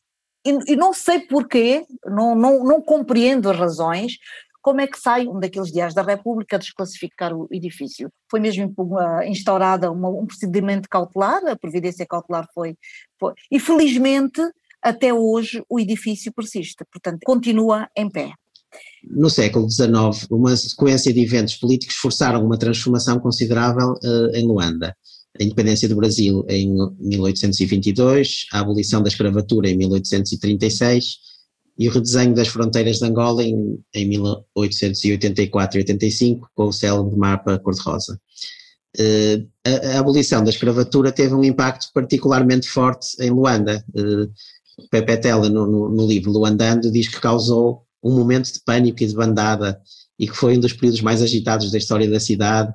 e, 0.45 0.73
e 0.73 0.75
não 0.75 0.93
sei 0.93 1.19
porquê, 1.19 1.85
não, 2.05 2.35
não, 2.35 2.63
não 2.63 2.81
compreendo 2.81 3.49
as 3.49 3.57
razões, 3.57 4.17
como 4.61 4.81
é 4.81 4.87
que 4.87 4.99
sai 4.99 5.27
um 5.27 5.39
daqueles 5.39 5.71
diários 5.71 5.93
da 5.93 6.01
República 6.01 6.55
a 6.55 6.59
desclassificar 6.59 7.31
o 7.31 7.47
edifício. 7.51 8.11
Foi 8.31 8.39
mesmo 8.39 8.73
instaurada 9.27 9.91
uma, 9.91 10.09
um 10.09 10.25
procedimento 10.25 10.89
cautelar, 10.89 11.45
a 11.45 11.55
providência 11.55 12.03
cautelar 12.03 12.47
foi, 12.51 12.75
foi, 13.19 13.33
e 13.51 13.59
felizmente 13.59 14.41
até 14.81 15.13
hoje 15.13 15.63
o 15.69 15.79
edifício 15.79 16.33
persiste, 16.33 16.83
portanto 16.91 17.19
continua 17.23 17.87
em 17.95 18.09
pé. 18.09 18.31
No 19.07 19.29
século 19.29 19.69
XIX, 19.69 20.27
uma 20.31 20.55
sequência 20.57 21.13
de 21.13 21.21
eventos 21.21 21.55
políticos 21.55 21.95
forçaram 21.95 22.43
uma 22.43 22.57
transformação 22.57 23.19
considerável 23.19 23.93
uh, 23.93 24.35
em 24.35 24.45
Luanda. 24.47 24.95
A 25.39 25.43
independência 25.43 25.87
do 25.87 25.95
Brasil 25.95 26.45
em 26.49 26.73
1822, 26.99 28.47
a 28.53 28.59
abolição 28.59 29.03
da 29.03 29.09
escravatura 29.09 29.69
em 29.69 29.77
1836 29.77 31.17
e 31.77 31.89
o 31.89 31.91
redesenho 31.91 32.33
das 32.33 32.47
fronteiras 32.47 32.97
de 32.97 33.05
Angola 33.05 33.43
em, 33.43 33.77
em 33.93 34.07
1884 34.07 35.77
e 35.77 35.81
85, 35.81 36.49
com 36.55 36.67
o 36.67 36.73
célebre 36.73 37.17
mapa 37.17 37.59
cor-de-rosa. 37.59 38.19
Uh, 38.97 39.45
a, 39.65 39.97
a, 39.97 39.99
abolição 39.99 40.41
da 40.41 40.49
escravatura 40.49 41.11
teve 41.11 41.33
um 41.33 41.43
impacto 41.43 41.87
particularmente 41.93 42.69
forte 42.69 43.07
em 43.19 43.29
Luanda. 43.29 43.83
Uh, 43.89 44.31
Pepe 44.89 45.17
Tela, 45.17 45.49
no, 45.49 45.67
no, 45.67 45.89
no, 45.89 46.07
livro 46.07 46.31
Luandando, 46.31 46.91
diz 46.91 47.09
que 47.09 47.19
causou 47.19 47.85
um 48.05 48.15
momento 48.15 48.53
de 48.53 48.59
pânico 48.63 49.01
e 49.01 49.07
de 49.07 49.15
bandada 49.15 49.81
e 50.19 50.27
que 50.27 50.35
foi 50.35 50.55
um 50.55 50.59
dos 50.59 50.73
períodos 50.73 51.01
mais 51.01 51.23
agitados 51.23 51.71
da 51.71 51.77
história 51.79 52.09
da 52.09 52.19
cidade 52.19 52.71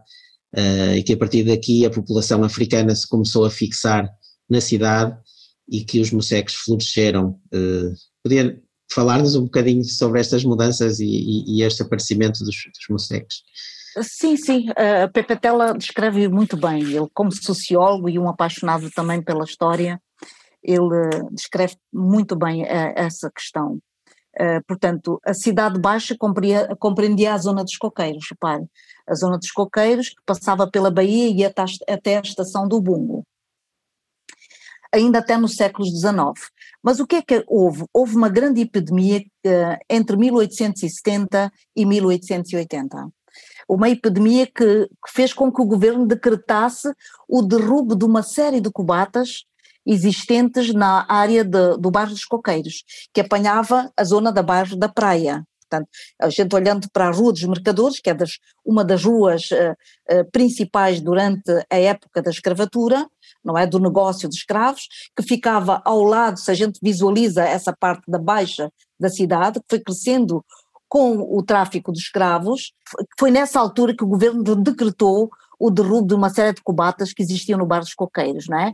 uh, 0.56 0.94
e 0.96 1.02
que 1.04 1.12
a 1.12 1.16
partir 1.16 1.44
daqui 1.44 1.86
a 1.86 1.90
população 1.90 2.42
africana 2.42 2.94
se 2.94 3.08
começou 3.08 3.44
a 3.44 3.50
fixar 3.50 4.10
na 4.48 4.60
cidade 4.60 5.16
e 5.70 5.84
que 5.84 6.00
os 6.00 6.10
moceques 6.10 6.54
floresceram. 6.56 7.38
Uh, 7.54 7.94
podia 8.24 8.60
falar-nos 8.92 9.36
um 9.36 9.44
bocadinho 9.44 9.84
sobre 9.84 10.18
estas 10.20 10.44
mudanças 10.44 10.98
e, 10.98 11.06
e, 11.06 11.58
e 11.58 11.62
este 11.62 11.82
aparecimento 11.82 12.44
dos, 12.44 12.56
dos? 12.88 13.42
Sim, 14.02 14.36
sim, 14.36 14.66
a 14.70 15.08
Pepe 15.08 15.36
Tela 15.36 15.72
descreve 15.76 16.28
muito 16.28 16.56
bem, 16.56 16.82
ele 16.82 17.08
como 17.12 17.32
sociólogo 17.32 18.08
e 18.08 18.18
um 18.18 18.28
apaixonado 18.28 18.88
também 18.90 19.20
pela 19.20 19.44
história, 19.44 20.00
ele 20.62 21.08
descreve 21.32 21.76
muito 21.92 22.36
bem 22.36 22.64
eh, 22.64 22.94
essa 22.96 23.30
questão. 23.30 23.80
Uh, 24.40 24.64
portanto, 24.66 25.20
a 25.22 25.34
cidade 25.34 25.78
baixa 25.78 26.16
compreendia 26.78 27.34
a 27.34 27.36
zona 27.36 27.62
dos 27.62 27.76
coqueiros, 27.76 28.24
repare, 28.30 28.64
a 29.06 29.14
zona 29.14 29.36
dos 29.36 29.50
coqueiros 29.50 30.08
que 30.08 30.22
passava 30.24 30.66
pela 30.70 30.90
Bahia 30.90 31.28
e 31.28 31.44
até, 31.44 31.62
até 31.86 32.16
a 32.16 32.22
estação 32.22 32.66
do 32.66 32.80
Bungo, 32.80 33.22
ainda 34.90 35.18
até 35.18 35.36
no 35.36 35.46
século 35.46 35.84
XIX. 35.84 36.50
Mas 36.82 37.00
o 37.00 37.06
que 37.06 37.16
é 37.16 37.22
que 37.22 37.44
houve? 37.46 37.84
Houve 37.92 38.16
uma 38.16 38.30
grande 38.30 38.62
epidemia 38.62 39.18
uh, 39.18 39.76
entre 39.90 40.16
1870 40.16 41.52
e 41.76 41.84
1880. 41.84 43.08
Uma 43.68 43.90
epidemia 43.90 44.46
que, 44.46 44.86
que 44.86 45.12
fez 45.12 45.34
com 45.34 45.52
que 45.52 45.60
o 45.60 45.66
governo 45.66 46.06
decretasse 46.06 46.90
o 47.28 47.42
derrubo 47.42 47.94
de 47.94 48.06
uma 48.06 48.22
série 48.22 48.60
de 48.60 48.70
cubatas 48.70 49.44
existentes 49.86 50.72
na 50.72 51.06
área 51.08 51.44
de, 51.44 51.76
do 51.78 51.90
bairro 51.90 52.10
dos 52.10 52.24
Coqueiros, 52.24 52.84
que 53.12 53.20
apanhava 53.20 53.90
a 53.96 54.04
zona 54.04 54.32
da 54.32 54.42
bairro 54.42 54.76
da 54.76 54.88
Praia. 54.88 55.44
Portanto, 55.70 55.88
a 56.20 56.28
gente 56.28 56.54
olhando 56.54 56.88
para 56.92 57.06
a 57.06 57.12
Rua 57.12 57.32
dos 57.32 57.44
Mercadores, 57.44 58.00
que 58.00 58.10
é 58.10 58.14
das, 58.14 58.38
uma 58.64 58.84
das 58.84 59.04
ruas 59.04 59.50
uh, 59.52 59.72
uh, 60.12 60.30
principais 60.32 61.00
durante 61.00 61.50
a 61.70 61.78
época 61.78 62.20
da 62.20 62.30
escravatura, 62.30 63.06
não 63.42 63.56
é, 63.56 63.66
do 63.66 63.78
negócio 63.78 64.28
de 64.28 64.34
escravos, 64.34 64.88
que 65.16 65.22
ficava 65.22 65.80
ao 65.84 66.02
lado, 66.02 66.38
se 66.38 66.50
a 66.50 66.54
gente 66.54 66.78
visualiza 66.82 67.44
essa 67.44 67.72
parte 67.72 68.02
da 68.10 68.18
baixa 68.18 68.70
da 68.98 69.08
cidade, 69.08 69.60
que 69.60 69.66
foi 69.70 69.80
crescendo 69.80 70.44
com 70.88 71.18
o 71.18 71.40
tráfico 71.42 71.92
de 71.92 72.00
escravos, 72.00 72.72
foi 73.18 73.30
nessa 73.30 73.60
altura 73.60 73.94
que 73.96 74.02
o 74.02 74.08
governo 74.08 74.42
decretou 74.56 75.30
o 75.58 75.70
derrubo 75.70 76.08
de 76.08 76.14
uma 76.14 76.30
série 76.30 76.54
de 76.54 76.62
cubatas 76.62 77.12
que 77.12 77.22
existiam 77.22 77.58
no 77.58 77.66
Bar 77.66 77.80
dos 77.80 77.94
Coqueiros, 77.94 78.48
não 78.48 78.58
é? 78.58 78.72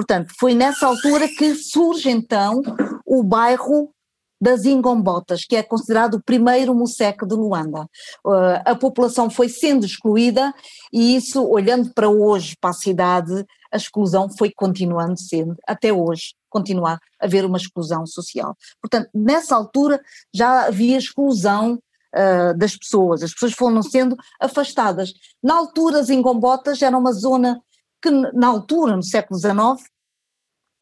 Portanto, 0.00 0.32
foi 0.40 0.54
nessa 0.54 0.86
altura 0.86 1.28
que 1.28 1.54
surge 1.54 2.08
então 2.08 2.62
o 3.04 3.22
bairro 3.22 3.92
das 4.40 4.64
Ingombotas, 4.64 5.44
que 5.44 5.54
é 5.54 5.62
considerado 5.62 6.14
o 6.14 6.22
primeiro 6.22 6.74
museque 6.74 7.26
de 7.26 7.34
Luanda. 7.34 7.82
Uh, 8.24 8.62
a 8.64 8.74
população 8.74 9.28
foi 9.28 9.50
sendo 9.50 9.84
excluída 9.84 10.54
e 10.90 11.14
isso, 11.16 11.46
olhando 11.46 11.92
para 11.92 12.08
hoje, 12.08 12.56
para 12.58 12.70
a 12.70 12.72
cidade, 12.72 13.44
a 13.70 13.76
exclusão 13.76 14.30
foi 14.30 14.50
continuando 14.50 15.20
sendo, 15.20 15.54
até 15.68 15.92
hoje, 15.92 16.32
continuar 16.48 16.98
a 17.20 17.26
haver 17.26 17.44
uma 17.44 17.58
exclusão 17.58 18.06
social. 18.06 18.56
Portanto, 18.80 19.10
nessa 19.14 19.54
altura 19.54 20.00
já 20.34 20.64
havia 20.64 20.96
exclusão 20.96 21.74
uh, 21.74 22.56
das 22.56 22.74
pessoas, 22.74 23.22
as 23.22 23.34
pessoas 23.34 23.52
foram 23.52 23.82
sendo 23.82 24.16
afastadas. 24.40 25.12
Na 25.42 25.56
altura, 25.56 26.00
as 26.00 26.08
Ingombotas 26.08 26.80
era 26.80 26.96
uma 26.96 27.12
zona 27.12 27.60
que 28.02 28.10
na 28.10 28.46
altura, 28.46 28.96
no 28.96 29.02
século 29.02 29.38
XIX, 29.38 29.88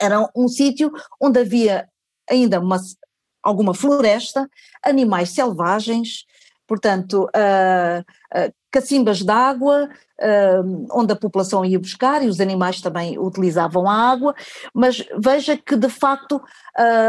era 0.00 0.28
um 0.34 0.48
sítio 0.48 0.92
onde 1.20 1.40
havia 1.40 1.88
ainda 2.30 2.60
uma, 2.60 2.78
alguma 3.42 3.74
floresta, 3.74 4.48
animais 4.84 5.30
selvagens, 5.30 6.24
portanto, 6.66 7.24
uh, 7.24 8.00
uh, 8.00 8.52
cacimbas 8.70 9.22
de 9.22 9.30
água, 9.30 9.88
uh, 10.20 10.86
onde 10.92 11.12
a 11.12 11.16
população 11.16 11.64
ia 11.64 11.78
buscar 11.78 12.22
e 12.22 12.28
os 12.28 12.40
animais 12.40 12.82
também 12.82 13.18
utilizavam 13.18 13.88
a 13.88 13.94
água, 13.94 14.34
mas 14.74 15.02
veja 15.18 15.56
que 15.56 15.74
de 15.74 15.88
facto 15.88 16.40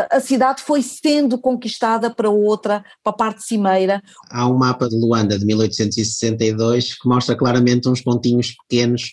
a 0.10 0.20
cidade 0.20 0.64
foi 0.64 0.82
sendo 0.82 1.38
conquistada 1.38 2.10
para 2.10 2.28
outra, 2.28 2.84
para 3.04 3.14
a 3.14 3.16
parte 3.16 3.44
cimeira. 3.44 4.02
Há 4.32 4.48
um 4.48 4.58
mapa 4.58 4.90
de 4.90 4.96
Luanda 4.96 5.38
de 5.38 5.46
1862 5.46 6.96
que 6.96 7.08
mostra 7.08 7.36
claramente 7.36 7.88
uns 7.88 8.02
pontinhos 8.02 8.56
pequenos 8.68 9.12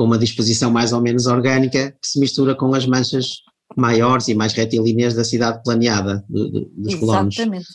com 0.00 0.06
uma 0.06 0.16
disposição 0.16 0.70
mais 0.70 0.94
ou 0.94 1.02
menos 1.02 1.26
orgânica 1.26 1.90
que 1.90 2.08
se 2.08 2.18
mistura 2.18 2.54
com 2.54 2.72
as 2.72 2.86
manchas 2.86 3.42
maiores 3.76 4.28
e 4.28 4.34
mais 4.34 4.54
retilíneas 4.54 5.12
da 5.12 5.22
cidade 5.22 5.62
planeada 5.62 6.24
do, 6.26 6.50
do, 6.50 6.72
dos 6.74 6.94
colonos. 6.94 7.36
Exatamente. 7.36 7.66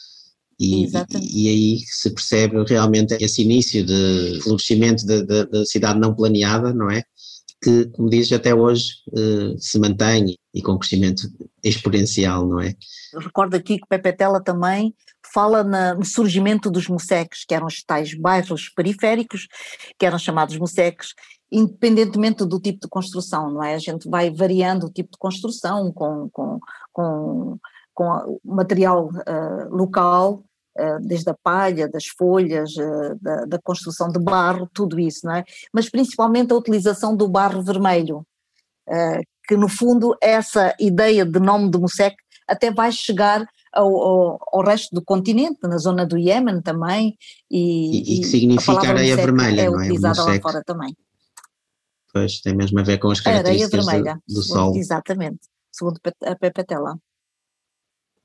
E, 0.59 0.85
e, 0.85 0.89
e, 1.21 1.49
aí 1.49 1.79
se 1.85 2.09
percebe 2.09 2.63
realmente 2.67 3.15
esse 3.21 3.43
início 3.43 3.85
de 3.85 4.39
florescimento 4.41 5.05
da 5.05 5.65
cidade 5.65 5.99
não 5.99 6.15
planeada, 6.15 6.73
não 6.73 6.89
é? 6.89 7.03
Que, 7.61 7.85
como 7.91 8.09
dizes, 8.09 8.31
até 8.31 8.55
hoje 8.55 8.85
uh, 9.09 9.55
se 9.59 9.77
mantém 9.77 10.35
e 10.51 10.63
com 10.63 10.79
crescimento 10.79 11.29
exponencial, 11.63 12.47
não 12.47 12.59
é? 12.59 12.73
recordo 13.19 13.55
aqui 13.55 13.77
que 13.77 13.87
Pepe 13.87 14.13
Tela 14.13 14.43
também 14.43 14.95
fala 15.33 15.63
na, 15.63 15.93
no 15.93 16.05
surgimento 16.05 16.69
dos 16.69 16.87
museques, 16.87 17.45
que 17.45 17.53
eram 17.53 17.67
os 17.67 17.83
tais 17.83 18.13
bairros 18.13 18.69
periféricos, 18.69 19.47
que 19.97 20.05
eram 20.05 20.17
chamados 20.19 20.57
museques, 20.57 21.09
independentemente 21.51 22.45
do 22.45 22.59
tipo 22.59 22.79
de 22.81 22.87
construção, 22.87 23.51
não 23.51 23.63
é? 23.63 23.75
A 23.75 23.79
gente 23.79 24.09
vai 24.09 24.29
variando 24.29 24.87
o 24.87 24.91
tipo 24.91 25.11
de 25.11 25.17
construção 25.17 25.91
com, 25.91 26.29
com, 26.31 26.59
com, 26.91 27.57
com 27.93 28.39
material 28.43 29.07
uh, 29.07 29.75
local, 29.75 30.43
uh, 30.77 30.99
desde 31.01 31.29
a 31.29 31.35
palha, 31.41 31.87
das 31.87 32.07
folhas, 32.07 32.75
uh, 32.75 33.17
da, 33.21 33.45
da, 33.45 33.59
construção 33.59 34.09
de 34.09 34.19
barro, 34.19 34.69
tudo 34.73 34.99
isso, 34.99 35.25
não 35.25 35.35
é? 35.35 35.43
Mas 35.73 35.89
principalmente 35.89 36.51
a 36.51 36.57
utilização 36.57 37.15
do 37.15 37.27
barro 37.27 37.63
vermelho, 37.63 38.25
que 39.47 39.57
no 39.57 39.67
fundo 39.67 40.15
essa 40.21 40.75
ideia 40.79 41.25
de 41.25 41.39
nome 41.39 41.71
de 41.71 41.77
Mussek 41.79 42.15
até 42.47 42.71
vai 42.71 42.91
chegar 42.91 43.43
ao, 43.73 43.95
ao, 43.95 44.39
ao, 44.53 44.63
resto 44.63 44.93
do 44.93 45.03
continente, 45.03 45.57
na 45.63 45.77
zona 45.77 46.05
do 46.05 46.17
Iémen 46.17 46.61
também. 46.61 47.17
E, 47.49 47.97
e, 47.97 48.17
e 48.17 48.21
que 48.21 48.27
significa 48.27 48.89
areia 48.89 49.15
vermelha, 49.15 49.61
é 49.61 49.69
não 49.69 49.79
é? 49.79 49.83
utilizada 49.83 50.23
lá 50.23 50.39
fora 50.39 50.63
também. 50.63 50.95
Pois, 52.15 52.39
tem 52.39 52.55
mesmo 52.55 52.79
a 52.79 52.83
ver 52.83 52.97
com 52.97 53.11
as 53.11 53.19
características 53.19 53.85
vermelha, 53.85 54.17
do, 54.25 54.35
do 54.35 54.41
Sol. 54.41 54.73
Exatamente, 54.77 55.49
segundo 55.69 55.99
a 56.23 56.33
Pepe 56.33 56.63
Tela. 56.63 56.97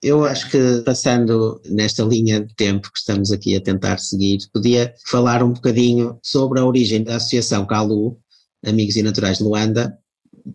Eu 0.01 0.25
acho 0.25 0.49
que 0.49 0.81
passando 0.83 1.61
nesta 1.65 2.05
linha 2.05 2.41
de 2.41 2.55
tempo 2.55 2.89
que 2.93 3.01
estamos 3.01 3.33
aqui 3.33 3.57
a 3.57 3.61
tentar 3.61 3.99
seguir, 3.99 4.49
podia 4.53 4.95
falar 5.07 5.43
um 5.43 5.53
bocadinho 5.53 6.21
sobre 6.23 6.61
a 6.61 6.65
origem 6.65 7.03
da 7.03 7.17
Associação 7.17 7.67
CALU, 7.67 8.17
Amigos 8.65 8.95
e 8.95 9.03
Naturais 9.03 9.39
de 9.39 9.45
Luanda, 9.45 9.99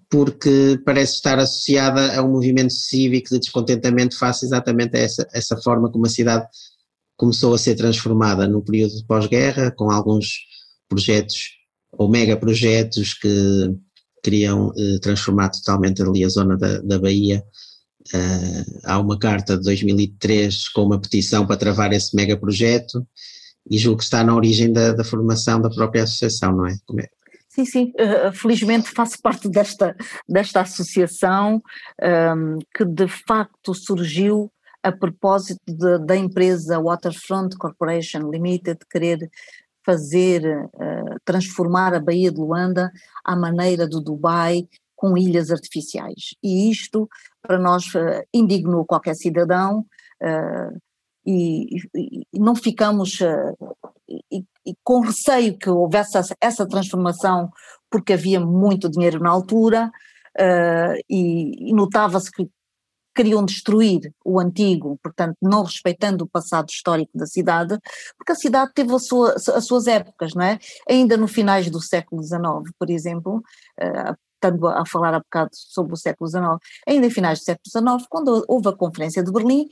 porque 0.09 0.81
parece 0.85 1.15
estar 1.15 1.37
associada 1.37 2.17
a 2.17 2.23
um 2.23 2.31
movimento 2.31 2.71
cívico 2.71 3.31
de 3.31 3.39
descontentamento 3.39 4.17
face 4.17 4.45
exatamente 4.45 4.95
a 4.95 5.01
essa, 5.01 5.27
essa 5.33 5.57
forma 5.57 5.91
como 5.91 6.05
a 6.05 6.09
cidade 6.09 6.47
começou 7.17 7.53
a 7.53 7.57
ser 7.57 7.75
transformada 7.75 8.47
no 8.47 8.63
período 8.63 8.95
de 8.95 9.05
pós-guerra, 9.05 9.71
com 9.71 9.91
alguns 9.91 10.37
projetos 10.87 11.64
ou 11.97 12.09
megaprojetos 12.09 13.13
que 13.13 13.75
queriam 14.23 14.73
eh, 14.75 14.97
transformar 14.99 15.49
totalmente 15.49 16.01
ali 16.01 16.25
a 16.25 16.29
zona 16.29 16.57
da, 16.57 16.79
da 16.79 16.97
Bahia. 16.97 17.43
Uh, 18.13 18.79
há 18.83 18.99
uma 18.99 19.17
carta 19.17 19.57
de 19.57 19.63
2003 19.63 20.69
com 20.69 20.83
uma 20.83 21.01
petição 21.01 21.45
para 21.45 21.57
travar 21.57 21.91
esse 21.91 22.15
megaprojeto 22.15 23.05
e 23.69 23.79
julgo 23.79 23.97
que 23.97 24.03
está 24.03 24.23
na 24.23 24.35
origem 24.35 24.71
da, 24.71 24.93
da 24.93 25.03
formação 25.03 25.59
da 25.59 25.71
própria 25.71 26.03
associação, 26.03 26.55
não 26.55 26.67
é? 26.67 26.75
é? 26.99 27.09
Sim, 27.49 27.65
sim, 27.65 27.93
uh, 27.99 28.31
felizmente 28.31 28.91
faço 28.91 29.19
parte 29.21 29.49
desta, 29.49 29.95
desta 30.29 30.61
associação 30.61 31.55
um, 31.55 32.05
ehm, 32.05 32.59
que 32.75 32.85
de 32.85 33.07
facto 33.07 33.73
surgiu 33.73 34.51
a 34.83 34.91
propósito 34.91 35.61
de, 35.67 35.97
da 36.05 36.15
empresa 36.15 36.79
Waterfront 36.79 37.57
Corporation 37.57 38.29
Limited 38.29 38.77
querer 38.91 39.31
fazer, 39.85 40.43
uh, 40.73 41.15
transformar 41.23 41.93
a 41.93 41.99
Baía 41.99 42.31
de 42.31 42.39
Luanda 42.39 42.91
à 43.23 43.35
maneira 43.35 43.87
do 43.87 44.01
Dubai, 44.01 44.67
com 44.95 45.17
ilhas 45.17 45.51
artificiais. 45.51 46.33
E 46.41 46.71
isto, 46.71 47.07
para 47.41 47.59
nós, 47.59 47.85
uh, 47.93 48.23
indignou 48.33 48.85
qualquer 48.85 49.15
cidadão 49.15 49.85
uh, 50.21 50.81
e, 51.25 51.77
e, 51.95 52.27
e, 52.33 52.39
não 52.39 52.55
ficamos 52.55 53.19
e, 54.07 54.45
com 54.83 54.99
receio 54.99 55.57
que 55.57 55.69
houvesse 55.69 56.17
essa, 56.39 56.67
transformação, 56.67 57.49
porque 57.89 58.13
havia 58.13 58.39
muito 58.39 58.89
dinheiro 58.89 59.19
na 59.19 59.31
altura 59.31 59.91
e, 61.09 61.73
notava-se 61.73 62.31
que 62.31 62.47
queriam 63.15 63.45
destruir 63.45 64.13
o 64.23 64.39
antigo, 64.39 64.99
portanto, 65.01 65.37
não 65.41 65.63
respeitando 65.63 66.25
o 66.25 66.27
passado 66.27 66.69
histórico 66.69 67.17
da 67.17 67.25
cidade, 67.25 67.79
porque 68.17 68.33
a 68.33 68.35
cidade 68.35 68.71
teve 68.75 68.93
a 68.93 68.99
sua, 68.99 69.33
as 69.33 69.65
suas 69.65 69.87
épocas, 69.87 70.33
não 70.33 70.43
é? 70.43 70.59
Ainda 70.89 71.15
no 71.15 71.27
finais 71.27 71.69
do 71.69 71.81
século 71.81 72.21
XIX, 72.21 72.41
por 72.77 72.89
exemplo, 72.89 73.37
uh, 73.81 74.15
estando 74.35 74.67
a 74.67 74.85
falar 74.85 75.13
há 75.13 75.19
bocado 75.19 75.51
sobre 75.53 75.93
o 75.93 75.97
século 75.97 76.29
XIX, 76.29 76.43
ainda 76.87 77.07
em 77.07 77.09
finais 77.09 77.39
do 77.39 77.45
século 77.45 77.97
XIX, 77.97 78.07
quando 78.09 78.45
houve 78.47 78.67
a 78.67 78.73
Conferência 78.73 79.23
de 79.23 79.31
Berlim, 79.31 79.67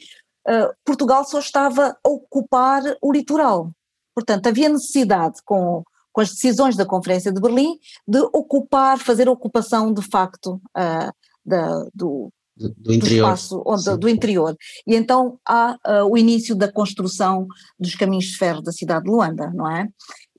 uh, 0.48 0.74
Portugal 0.86 1.24
só 1.26 1.40
estava 1.40 1.98
a 2.04 2.10
ocupar 2.10 2.82
o 3.02 3.12
litoral. 3.12 3.72
Portanto, 4.16 4.48
havia 4.48 4.70
necessidade, 4.70 5.42
com, 5.44 5.84
com 6.12 6.22
as 6.22 6.30
decisões 6.30 6.76
da 6.76 6.86
Conferência 6.86 7.32
de 7.32 7.42
Berlim, 7.42 7.78
de 8.08 8.20
ocupar, 8.34 8.98
fazer 9.00 9.28
ocupação 9.28 9.94
de 9.94 10.02
facto 10.02 10.62
uh, 10.78 11.12
da, 11.46 11.86
do, 11.94 12.32
do, 12.56 12.70
do, 12.78 12.94
interior. 12.94 13.28
Do 13.28 13.34
espaço 13.34 13.64
onde, 13.66 13.98
do 13.98 14.10
interior. 14.10 14.56
E 14.86 14.96
então 14.96 15.40
há 15.48 15.78
uh, 15.86 16.06
o 16.10 16.18
início 16.18 16.56
da 16.56 16.72
construção 16.72 17.48
dos 17.80 17.96
caminhos 17.96 18.26
de 18.26 18.38
ferro 18.38 18.62
da 18.62 18.72
cidade 18.72 19.06
de 19.06 19.12
Luanda, 19.12 19.52
não 19.54 19.70
é? 19.70 19.88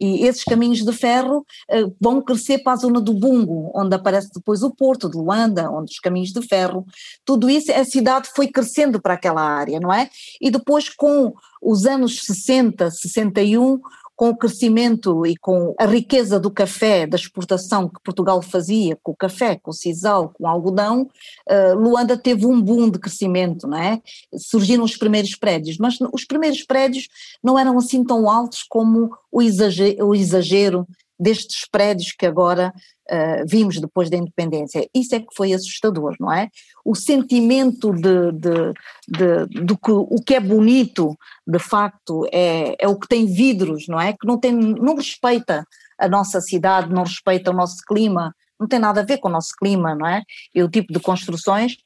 E 0.01 0.27
esses 0.27 0.43
caminhos 0.45 0.83
de 0.83 0.93
ferro 0.93 1.39
uh, 1.71 1.97
vão 2.01 2.21
crescer 2.21 2.59
para 2.59 2.73
a 2.73 2.77
zona 2.77 3.01
do 3.01 3.15
Bungo, 3.15 3.71
onde 3.75 3.95
aparece 3.95 4.31
depois 4.35 4.63
o 4.63 4.75
porto 4.75 5.09
de 5.09 5.17
Luanda, 5.17 5.71
onde 5.71 5.93
os 5.93 5.99
caminhos 5.99 6.31
de 6.31 6.43
ferro, 6.47 6.85
tudo 7.25 7.49
isso, 7.49 7.73
a 7.73 7.85
cidade 7.85 8.29
foi 8.35 8.49
crescendo 8.49 9.01
para 9.01 9.15
aquela 9.15 9.43
área, 9.43 9.81
não 9.81 9.93
é? 9.93 10.09
E 10.41 10.51
depois 10.51 10.89
com 10.89 11.33
os 11.61 11.87
anos 11.87 12.25
60, 12.25 12.91
61, 12.91 13.81
com 14.17 14.31
o 14.31 14.37
crescimento 14.37 15.27
e 15.27 15.37
com 15.37 15.75
a 15.79 15.87
riqueza 15.87 16.39
do 16.39 16.51
café, 16.51 17.07
da 17.07 17.17
exportação 17.17 17.89
que 17.89 18.01
Portugal 18.03 18.41
fazia 18.41 18.97
com 19.03 19.13
o 19.13 19.17
café, 19.17 19.57
com 19.57 19.71
o 19.71 19.75
sisal, 19.75 20.29
com 20.29 20.45
o 20.45 20.47
algodão, 20.47 21.09
uh, 21.49 21.75
Luanda 21.77 22.17
teve 22.17 22.47
um 22.47 22.61
boom 22.61 22.91
de 22.91 22.99
crescimento, 22.99 23.67
não 23.67 23.79
é? 23.79 24.01
Surgiram 24.37 24.85
os 24.85 24.97
primeiros 24.97 25.35
prédios, 25.35 25.79
mas 25.79 25.99
os 26.13 26.25
primeiros 26.25 26.63
prédios 26.63 27.09
não 27.43 27.59
eram 27.59 27.77
assim 27.77 28.05
tão 28.05 28.31
altos 28.31 28.63
como 28.63 29.11
o 29.33 29.43
exagero, 29.43 30.07
o 30.07 30.15
exagero 30.15 30.87
destes 31.25 31.67
prédios 31.71 32.13
que 32.13 32.27
agora 32.27 32.71
uh, 33.11 33.47
vimos 33.49 33.81
depois 33.81 34.11
da 34.11 34.19
independência. 34.19 34.87
Isso 34.95 35.15
é 35.15 35.21
que 35.21 35.35
foi 35.35 35.55
assustador, 35.55 36.15
não 36.21 36.31
é? 36.31 36.51
O 36.85 36.95
sentimento 36.95 37.93
de, 37.93 38.31
de, 38.33 38.73
de, 39.09 39.65
de 39.65 39.77
que 39.77 39.91
o 39.91 40.17
que 40.25 40.35
é 40.35 40.41
bonito, 40.41 41.17
de 41.47 41.59
facto, 41.59 42.27
é, 42.31 42.77
é 42.79 42.87
o 42.87 42.99
que 42.99 43.09
tem 43.09 43.25
vidros, 43.25 43.87
não 43.89 43.99
é? 43.99 44.13
Que 44.13 44.27
não, 44.27 44.39
tem, 44.39 44.53
não 44.53 44.97
respeita 44.97 45.67
a 45.99 46.09
nossa 46.09 46.41
cidade, 46.43 46.93
não 46.93 47.05
respeita 47.05 47.51
o 47.51 47.55
nosso 47.55 47.79
clima, 47.89 48.35
não 48.59 48.69
tem 48.69 48.79
nada 48.79 49.01
a 49.01 49.05
ver 49.05 49.19
com 49.19 49.29
o 49.29 49.33
nosso 49.33 49.55
clima, 49.59 49.95
não 49.95 50.07
é? 50.07 50.23
E 50.55 50.63
o 50.63 50.69
tipo 50.69 50.93
de 50.93 51.01
construções. 51.01 51.77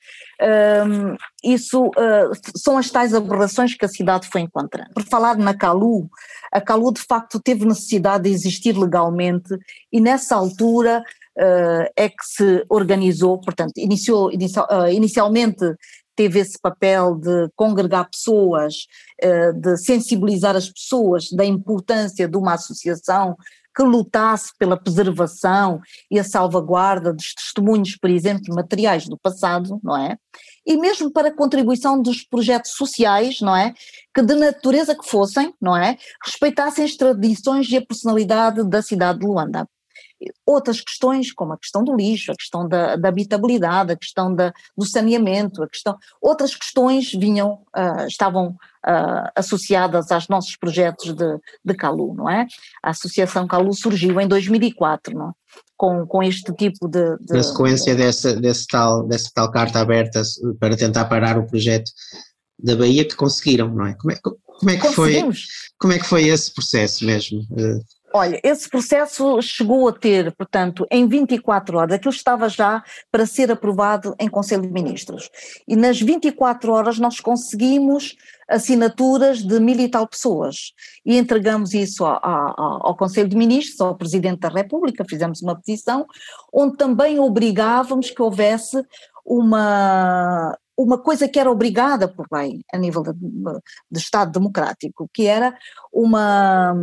Um, 0.41 1.17
isso 1.43 1.87
uh, 1.87 2.31
são 2.57 2.79
as 2.79 2.91
tais 2.91 3.15
aberrações 3.15 3.75
que 3.75 3.85
a 3.85 3.89
cidade 3.89 4.29
foi 4.29 4.43
encontrando. 4.43 4.91
Por 4.95 5.05
falar 5.05 5.37
na 5.37 5.55
Calu, 5.55 6.09
a 6.53 6.61
Calu 6.61 6.93
de 6.93 7.01
facto 7.01 7.41
teve 7.41 7.65
necessidade 7.65 8.25
de 8.25 8.31
existir 8.31 8.77
legalmente 8.77 9.57
e 9.93 10.01
nessa 10.01 10.37
altura 10.37 11.03
uh, 11.39 11.91
é 11.97 12.09
que 12.09 12.25
se 12.25 12.65
organizou, 12.69 13.41
portanto, 13.41 13.73
iniciou, 13.77 14.31
inicial, 14.31 14.67
uh, 14.71 14.89
inicialmente 14.89 15.65
teve 16.15 16.41
esse 16.41 16.59
papel 16.61 17.15
de 17.15 17.49
congregar 17.55 18.11
pessoas, 18.11 18.89
de 19.55 19.77
sensibilizar 19.77 20.57
as 20.57 20.69
pessoas 20.69 21.31
da 21.31 21.45
importância 21.45 22.27
de 22.27 22.37
uma 22.37 22.55
associação 22.55 23.37
que 23.79 23.85
lutasse 23.85 24.51
pela 24.59 24.77
preservação 24.77 25.81
e 26.11 26.19
a 26.19 26.25
salvaguarda 26.25 27.15
dos 27.15 27.33
testemunhos, 27.33 27.97
por 27.97 28.11
exemplo, 28.11 28.53
materiais 28.53 29.07
do 29.07 29.17
passado, 29.17 29.79
não 29.85 29.97
é? 29.97 30.19
E 30.67 30.77
mesmo 30.77 31.13
para 31.13 31.29
a 31.29 31.35
contribuição 31.35 32.03
dos 32.03 32.25
projetos 32.25 32.73
sociais, 32.73 33.41
não 33.41 33.55
é? 33.55 33.73
Que 34.13 34.21
de 34.21 34.35
natureza 34.35 34.97
que 34.97 35.09
fossem, 35.09 35.55
não 35.61 35.77
é? 35.77 35.97
Respeitassem 36.25 36.85
as 36.85 36.97
tradições 36.97 37.71
e 37.71 37.77
a 37.77 37.87
personalidade 37.87 38.69
da 38.69 38.83
cidade 38.83 39.21
de 39.21 39.27
Luanda. 39.27 39.65
Outras 40.45 40.81
questões, 40.81 41.33
como 41.33 41.53
a 41.53 41.59
questão 41.59 41.85
do 41.85 41.95
lixo, 41.95 42.33
a 42.33 42.35
questão 42.35 42.67
da, 42.67 42.97
da 42.97 43.09
habitabilidade, 43.09 43.93
a 43.93 43.97
questão 43.97 44.35
da, 44.35 44.53
do 44.77 44.85
saneamento, 44.85 45.63
a 45.63 45.69
questão, 45.69 45.97
outras 46.21 46.53
questões 46.57 47.13
vinham, 47.13 47.63
uh, 47.77 48.09
estavam 48.09 48.57
uh, 48.89 49.31
associadas 49.37 50.11
aos 50.11 50.29
nossos 50.29 50.57
projetos 50.57 51.15
de, 51.15 51.39
de 51.65 51.75
Calu, 51.75 52.15
não 52.15 52.29
é? 52.29 52.47
A 52.83 52.91
Associação 52.91 53.47
Calu 53.47 53.73
surgiu 53.75 54.21
em 54.21 54.27
2004, 54.27 55.15
não 55.17 55.31
é? 55.31 55.33
Com, 55.77 56.07
com 56.07 56.23
este 56.23 56.53
tipo 56.55 56.89
de, 56.89 57.17
de 57.19 57.35
Na 57.35 57.43
sequência 57.43 57.95
de, 57.95 58.03
dessa, 58.03 58.35
desse 58.35 58.67
tal, 58.67 59.07
dessa 59.07 59.31
tal 59.35 59.51
carta 59.51 59.81
aberta 59.81 60.23
para 60.59 60.77
tentar 60.77 61.05
parar 61.05 61.39
o 61.39 61.47
projeto 61.47 61.91
da 62.59 62.75
Bahia 62.75 63.07
que 63.07 63.15
conseguiram, 63.15 63.73
não 63.73 63.87
é? 63.87 63.95
Como 63.95 64.13
é, 64.13 64.17
como 64.17 64.71
é 64.71 64.77
que 64.77 64.89
foi 64.89 65.23
como 65.79 65.93
é 65.93 65.99
que 65.99 66.07
foi 66.07 66.27
esse 66.27 66.53
processo 66.53 67.05
mesmo? 67.05 67.41
Olha, 68.19 68.41
esse 68.43 68.69
processo 68.69 69.41
chegou 69.41 69.87
a 69.87 69.93
ter, 69.93 70.35
portanto, 70.35 70.85
em 70.91 71.07
24 71.07 71.79
horas, 71.79 71.95
aquilo 71.95 72.13
estava 72.13 72.49
já 72.49 72.83
para 73.13 73.25
ser 73.25 73.49
aprovado 73.49 74.13
em 74.19 74.29
Conselho 74.29 74.63
de 74.63 74.73
Ministros. 74.73 75.31
E 75.69 75.77
nas 75.77 76.01
24 76.01 76.73
horas 76.73 76.99
nós 76.99 77.21
conseguimos 77.21 78.17
assinaturas 78.49 79.39
de 79.39 79.61
mil 79.61 79.79
e 79.79 79.89
tal 79.89 80.05
pessoas. 80.05 80.73
E 81.07 81.17
entregamos 81.17 81.75
isso 81.75 82.05
ao, 82.05 82.19
ao, 82.21 82.89
ao 82.89 82.97
Conselho 82.97 83.29
de 83.29 83.37
Ministros, 83.37 83.81
ao 83.81 83.97
Presidente 83.97 84.41
da 84.41 84.49
República, 84.49 85.05
fizemos 85.09 85.41
uma 85.41 85.55
petição, 85.55 86.05
onde 86.53 86.77
também 86.77 87.21
obrigávamos 87.21 88.11
que 88.11 88.21
houvesse 88.21 88.83
uma, 89.25 90.59
uma 90.77 90.99
coisa 90.99 91.29
que 91.29 91.39
era 91.39 91.53
obrigada 91.53 92.09
por 92.09 92.27
lei 92.33 92.63
a 92.75 92.79
nível 92.79 93.05
de, 93.05 93.13
de 93.13 93.99
Estado 94.01 94.33
democrático, 94.33 95.09
que 95.15 95.25
era 95.25 95.57
uma 95.93 96.75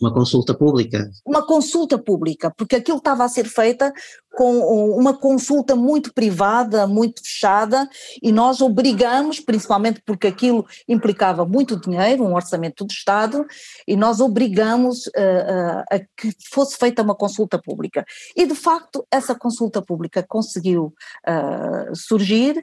uma 0.00 0.12
consulta 0.12 0.54
pública. 0.54 1.10
Uma 1.24 1.46
consulta 1.46 1.98
pública, 1.98 2.52
porque 2.56 2.76
aquilo 2.76 2.98
estava 2.98 3.24
a 3.24 3.28
ser 3.28 3.44
feita 3.46 3.92
com 4.36 4.58
uma 4.94 5.16
consulta 5.16 5.74
muito 5.74 6.12
privada, 6.12 6.86
muito 6.86 7.22
fechada, 7.22 7.88
e 8.22 8.30
nós 8.30 8.60
obrigamos, 8.60 9.40
principalmente 9.40 10.02
porque 10.04 10.26
aquilo 10.26 10.66
implicava 10.86 11.46
muito 11.46 11.80
dinheiro, 11.80 12.22
um 12.22 12.34
orçamento 12.34 12.84
do 12.84 12.92
Estado, 12.92 13.46
e 13.88 13.96
nós 13.96 14.20
obrigamos 14.20 15.06
uh, 15.06 15.10
uh, 15.10 15.84
a 15.90 15.98
que 16.14 16.36
fosse 16.52 16.76
feita 16.76 17.02
uma 17.02 17.14
consulta 17.14 17.58
pública. 17.58 18.04
E 18.36 18.44
de 18.44 18.54
facto, 18.54 19.06
essa 19.10 19.34
consulta 19.34 19.80
pública 19.80 20.22
conseguiu 20.22 20.92
uh, 21.26 21.96
surgir, 21.96 22.62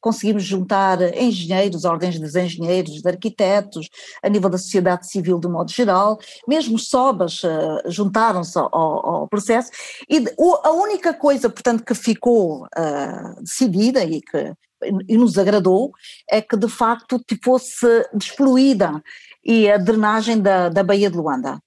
conseguimos 0.00 0.42
juntar 0.42 1.00
engenheiros, 1.16 1.84
ordens 1.84 2.18
dos 2.20 2.34
engenheiros, 2.34 3.00
de 3.00 3.08
arquitetos, 3.08 3.88
a 4.22 4.28
nível 4.28 4.50
da 4.50 4.58
sociedade 4.58 5.08
civil 5.08 5.40
de 5.40 5.48
modo 5.48 5.70
geral, 5.70 6.18
mesmo 6.46 6.78
SOBAS 6.78 7.42
juntaram-se 7.86 8.58
ao, 8.58 8.68
ao, 8.74 9.28
processo, 9.28 9.70
e 10.08 10.22
o, 10.36 10.67
a 10.68 10.72
única 10.72 11.14
coisa, 11.14 11.48
portanto, 11.48 11.82
que 11.82 11.94
ficou 11.94 12.64
uh, 12.64 13.42
decidida 13.42 14.04
e 14.04 14.20
que 14.20 14.54
e 15.08 15.16
nos 15.16 15.36
agradou 15.36 15.92
é 16.30 16.40
que 16.40 16.56
de 16.56 16.68
facto 16.68 17.20
fosse 17.42 18.06
despoluída 18.14 19.02
e 19.44 19.68
a 19.68 19.76
drenagem 19.76 20.40
da, 20.40 20.68
da 20.68 20.84
Baía 20.84 21.10
de 21.10 21.16
Luanda. 21.16 21.60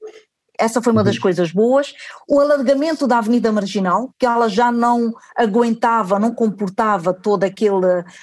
Essa 0.62 0.80
foi 0.80 0.94
uma 0.94 1.04
das 1.04 1.16
uhum. 1.16 1.22
coisas 1.22 1.52
boas. 1.52 1.94
O 2.30 2.40
alargamento 2.40 3.08
da 3.08 3.18
Avenida 3.18 3.52
Marginal, 3.52 4.14
que 4.20 4.28
ela 4.28 4.48
já 4.48 4.72
não 4.72 5.12
aguentava, 5.36 6.20
não 6.20 6.34
comportava 6.34 7.14
todo 7.14 7.44
aquele 7.44 7.72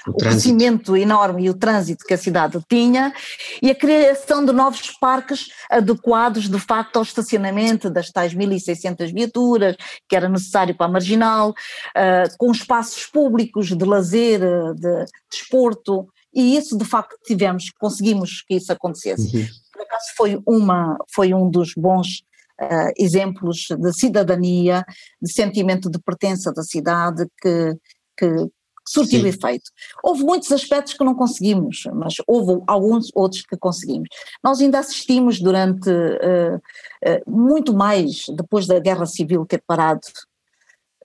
o, 0.07 0.11
o 0.11 0.17
crescimento 0.17 0.97
enorme 0.97 1.45
e 1.45 1.51
o 1.51 1.55
trânsito 1.55 2.05
que 2.05 2.15
a 2.15 2.19
cidade 2.19 2.61
tinha, 2.69 3.13
e 3.61 3.71
a 3.71 3.75
criação 3.75 4.45
de 4.45 4.53
novos 4.53 4.93
parques 5.01 5.49
adequados 5.69 6.49
de 6.49 6.61
facto 6.61 6.97
ao 6.97 7.03
estacionamento 7.03 7.91
das 7.91 8.11
tais 8.11 8.33
1.600 8.33 9.13
viaturas, 9.13 9.77
que 10.09 10.15
era 10.15 10.29
necessário 10.29 10.77
para 10.77 10.87
a 10.87 10.91
Marginal, 10.91 11.51
uh, 11.51 12.37
com 12.39 12.53
espaços 12.53 13.05
públicos 13.07 13.77
de 13.77 13.85
lazer, 13.85 14.41
de 14.75 15.05
desporto, 15.29 16.07
e 16.33 16.57
isso 16.57 16.79
de 16.79 16.85
facto 16.85 17.17
tivemos, 17.25 17.71
conseguimos 17.79 18.43
que 18.47 18.55
isso 18.55 18.73
acontecesse. 18.73 19.37
Uhum. 19.37 19.47
Acaso 19.89 20.07
foi, 20.17 20.39
uma, 20.47 20.97
foi 21.15 21.33
um 21.33 21.51
dos 21.51 21.73
bons 21.75 22.23
uh, 22.61 22.93
exemplos 22.97 23.67
de 23.71 23.93
cidadania, 23.93 24.85
de 25.21 25.33
sentimento 25.33 25.91
de 25.91 25.99
pertença 25.99 26.53
da 26.53 26.63
cidade 26.63 27.27
que, 27.41 27.77
que 28.17 28.51
surtiu 28.89 29.21
Sim. 29.21 29.29
efeito. 29.29 29.71
Houve 30.03 30.25
muitos 30.25 30.51
aspectos 30.51 30.95
que 30.95 31.05
não 31.05 31.15
conseguimos, 31.15 31.85
mas 31.93 32.15
houve 32.27 32.63
alguns 32.67 33.11
outros 33.15 33.43
que 33.43 33.57
conseguimos. 33.57 34.09
Nós 34.43 34.61
ainda 34.61 34.79
assistimos 34.79 35.41
durante 35.41 35.91
uh, 35.91 36.57
uh, 36.57 37.31
muito 37.31 37.75
mais 37.75 38.25
depois 38.35 38.67
da 38.67 38.79
Guerra 38.79 39.07
Civil 39.07 39.45
ter 39.47 39.63
parado, 39.67 40.01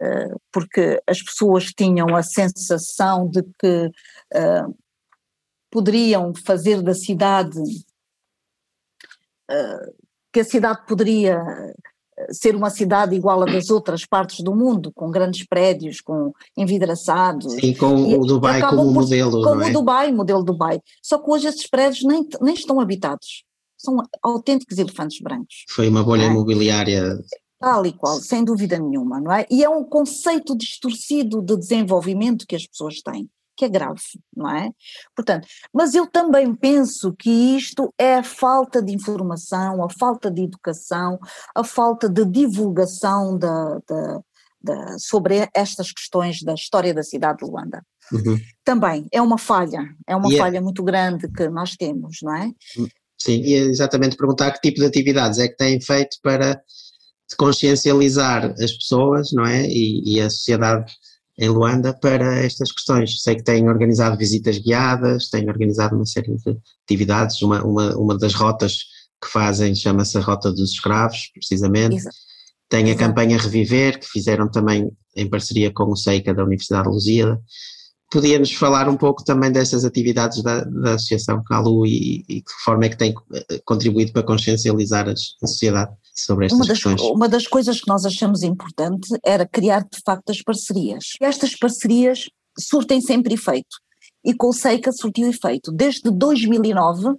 uh, 0.02 0.40
porque 0.52 1.02
as 1.08 1.22
pessoas 1.22 1.66
tinham 1.66 2.16
a 2.16 2.24
sensação 2.24 3.30
de 3.30 3.44
que 3.60 3.92
poderiam 5.70 6.34
fazer 6.46 6.82
da 6.82 6.94
cidade 6.94 7.60
que 10.32 10.40
a 10.40 10.44
cidade 10.44 10.86
poderia 10.88 11.42
ser 12.32 12.56
uma 12.56 12.70
cidade 12.70 13.16
igual 13.16 13.42
a 13.42 13.46
das 13.46 13.70
outras 13.70 14.06
partes 14.06 14.44
do 14.44 14.56
mundo, 14.56 14.92
com 14.94 15.10
grandes 15.10 15.46
prédios, 15.46 16.00
com 16.00 16.32
envidraçados. 16.56 17.54
E 17.58 17.76
com 17.76 17.98
e, 17.98 18.16
o 18.16 18.22
Dubai 18.22 18.62
como 18.62 18.84
por, 18.84 18.94
modelo, 18.94 19.44
Como 19.44 19.64
é? 19.64 19.70
o 19.70 19.74
Dubai, 19.74 20.12
modelo 20.12 20.44
Dubai. 20.44 20.80
Só 21.02 21.18
que 21.18 21.30
hoje 21.30 21.48
esses 21.48 21.68
prédios 21.68 22.04
nem, 22.04 22.28
nem 22.42 22.54
estão 22.54 22.80
habitados. 22.80 23.44
São 23.78 23.98
autênticos 24.22 24.78
elefantes 24.78 25.20
brancos. 25.22 25.66
Foi 25.70 25.90
uma 25.90 26.04
bolha 26.04 26.24
é? 26.24 26.28
imobiliária 26.28 27.18
Tal 27.64 27.86
e 27.86 27.94
qual, 27.94 28.20
sem 28.20 28.44
dúvida 28.44 28.78
nenhuma, 28.78 29.22
não 29.22 29.32
é? 29.32 29.46
E 29.50 29.64
é 29.64 29.70
um 29.70 29.86
conceito 29.86 30.54
distorcido 30.54 31.42
de 31.42 31.56
desenvolvimento 31.56 32.46
que 32.46 32.58
as 32.58 32.68
pessoas 32.68 33.02
têm, 33.02 33.30
que 33.56 33.66
é 33.66 33.70
grave, 33.70 34.02
não 34.36 34.50
é? 34.50 34.70
Portanto, 35.16 35.48
mas 35.74 35.94
eu 35.94 36.08
também 36.08 36.54
penso 36.56 37.14
que 37.14 37.30
isto 37.30 37.94
é 37.98 38.16
a 38.16 38.24
falta 38.24 38.82
de 38.82 38.94
informação, 38.94 39.84
a 39.84 39.90
falta 39.90 40.30
de 40.32 40.44
educação, 40.44 41.20
a 41.56 41.64
falta 41.64 42.10
de 42.10 42.26
divulgação 42.26 43.38
da, 43.38 43.80
da, 43.88 44.22
da 44.62 45.00
sobre 45.00 45.50
estas 45.56 45.92
questões 45.92 46.42
da 46.42 46.54
história 46.54 46.94
da 46.94 47.04
cidade 47.04 47.40
de 47.40 47.46
Luanda. 47.46 47.84
Uhum. 48.12 48.38
Também 48.64 49.08
é 49.12 49.22
uma 49.22 49.38
falha, 49.38 49.88
é 50.08 50.16
uma 50.16 50.28
yeah. 50.28 50.38
É 50.38 50.40
falha 50.40 50.62
muito 50.62 50.84
grande 50.84 51.28
que 51.32 51.48
nós 51.50 51.76
temos, 51.76 52.18
não 52.22 52.36
é? 52.36 52.52
Sim, 53.18 53.42
e 53.42 53.54
é 53.54 53.60
exatamente 53.60 54.18
perguntar 54.18 54.52
que 54.52 54.60
tipo 54.60 54.82
de 54.82 54.86
atividades 54.86 55.40
é 55.40 55.48
que 55.48 55.56
têm 55.56 55.80
feito 55.80 56.18
para 56.22 56.62
consciencializar 57.38 58.54
as 58.62 58.74
pessoas, 58.74 59.32
não 59.32 59.46
é? 59.46 59.66
E, 59.66 60.16
e, 60.18 60.22
a 60.22 60.30
sociedade 60.30 60.92
em 61.38 61.50
Luanda 61.50 61.94
para 61.94 62.40
estas 62.40 62.72
questões. 62.72 63.22
Sei 63.22 63.36
que 63.36 63.44
têm 63.44 63.68
organizado 63.68 64.18
visitas 64.18 64.58
guiadas, 64.58 65.30
têm 65.30 65.50
organizado 65.50 65.96
uma 65.96 66.06
série 66.06 66.36
de 66.36 66.58
atividades, 66.86 67.42
uma, 67.42 67.64
uma, 67.64 67.96
uma 67.98 68.18
das 68.18 68.34
rotas 68.34 68.78
que 69.24 69.30
fazem 69.30 69.74
chama-se 69.74 70.18
a 70.18 70.22
Rota 70.22 70.52
dos 70.52 70.72
Escravos, 70.72 71.30
precisamente. 71.34 71.96
Exato. 71.96 72.16
Tem 72.70 72.92
a 72.92 72.96
campanha 72.96 73.38
Reviver, 73.38 74.00
que 74.00 74.08
fizeram 74.08 74.50
também 74.50 74.92
em 75.16 75.30
parceria 75.30 75.72
com 75.72 75.92
o 75.92 75.96
SEICA 75.96 76.34
da 76.34 76.44
Universidade 76.44 76.84
de 76.84 76.90
Lusíada. 76.90 77.42
Podia-nos 78.12 78.52
falar 78.54 78.88
um 78.90 78.98
pouco 78.98 79.24
também 79.24 79.52
dessas 79.52 79.86
atividades 79.86 80.44
da, 80.44 80.64
da 80.64 80.96
Associação 80.96 81.44
CALU 81.44 81.86
e, 81.86 82.24
e 82.28 82.36
de 82.36 82.44
que 82.44 82.64
forma 82.64 82.86
é 82.86 82.90
que 82.90 82.98
tem 82.98 83.14
eh, 83.34 83.62
contribuído 83.66 84.12
para 84.12 84.24
consciencializar 84.24 85.08
a 85.10 85.16
sociedade 85.16 85.92
sobre 86.14 86.46
estas 86.46 86.60
uma 86.60 86.68
das, 86.68 86.78
questões? 86.78 87.02
Uma 87.02 87.30
das 87.30 87.48
coisas 87.48 87.82
que 87.82 87.88
nós 87.88 88.06
achamos 88.06 88.44
importante 88.44 89.10
era 89.24 89.48
criar 89.48 89.84
de 89.84 90.00
facto 90.06 90.30
as 90.30 90.42
parcerias. 90.42 91.14
E 91.20 91.26
estas 91.26 91.56
parcerias 91.56 92.30
surtem 92.58 93.02
sempre 93.02 93.34
efeito. 93.34 93.78
E 94.24 94.34
com 94.34 94.50
o 94.50 94.54
SEICA 94.54 94.92
surtiu 94.92 95.28
efeito. 95.28 95.72
Desde 95.72 96.10
2009, 96.12 97.16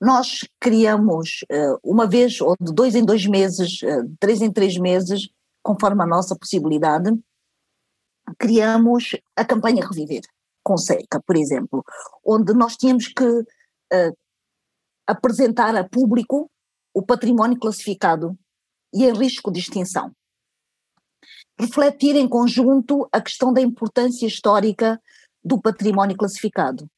nós 0.00 0.40
criamos 0.60 1.44
eh, 1.50 1.74
uma 1.82 2.06
vez, 2.06 2.40
ou 2.40 2.54
de 2.60 2.72
dois 2.72 2.94
em 2.94 3.04
dois 3.04 3.26
meses, 3.26 3.82
eh, 3.82 4.02
três 4.18 4.42
em 4.42 4.52
três 4.52 4.76
meses, 4.76 5.28
conforme 5.62 6.02
a 6.02 6.06
nossa 6.06 6.36
possibilidade, 6.36 7.10
criamos 8.38 9.16
a 9.34 9.44
campanha 9.44 9.86
Reviver, 9.86 10.22
com 10.62 10.76
Seca, 10.76 11.20
por 11.24 11.36
exemplo, 11.36 11.84
onde 12.24 12.52
nós 12.52 12.76
tínhamos 12.76 13.08
que 13.08 13.24
uh, 13.24 14.16
apresentar 15.06 15.76
a 15.76 15.88
público 15.88 16.50
o 16.96 17.02
património 17.02 17.58
classificado 17.58 18.34
e 18.94 19.04
em 19.04 19.12
risco 19.12 19.52
de 19.52 19.60
extinção. 19.60 20.10
Refletir 21.60 22.16
em 22.16 22.26
conjunto 22.26 23.06
a 23.12 23.20
questão 23.20 23.52
da 23.52 23.60
importância 23.60 24.26
histórica 24.26 24.98
do 25.44 25.60
património 25.60 26.16
classificado, 26.16 26.88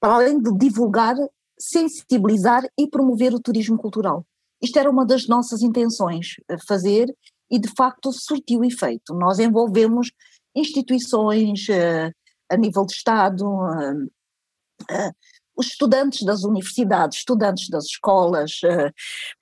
para 0.00 0.14
além 0.14 0.40
de 0.40 0.56
divulgar, 0.56 1.16
sensibilizar 1.58 2.62
e 2.78 2.88
promover 2.88 3.34
o 3.34 3.40
turismo 3.40 3.76
cultural. 3.76 4.24
Isto 4.62 4.78
era 4.78 4.88
uma 4.88 5.04
das 5.04 5.26
nossas 5.26 5.60
intenções, 5.60 6.36
fazer, 6.68 7.12
e 7.50 7.58
de 7.58 7.68
facto 7.76 8.12
surtiu 8.12 8.62
efeito. 8.62 9.12
Nós 9.12 9.40
envolvemos 9.40 10.12
instituições 10.54 11.66
uh, 11.68 12.14
a 12.48 12.56
nível 12.56 12.86
de 12.86 12.92
Estado, 12.92 13.44
uh, 13.44 14.04
uh, 14.04 15.12
os 15.56 15.68
estudantes 15.68 16.22
das 16.22 16.44
universidades, 16.44 17.18
estudantes 17.18 17.68
das 17.68 17.86
escolas, 17.86 18.60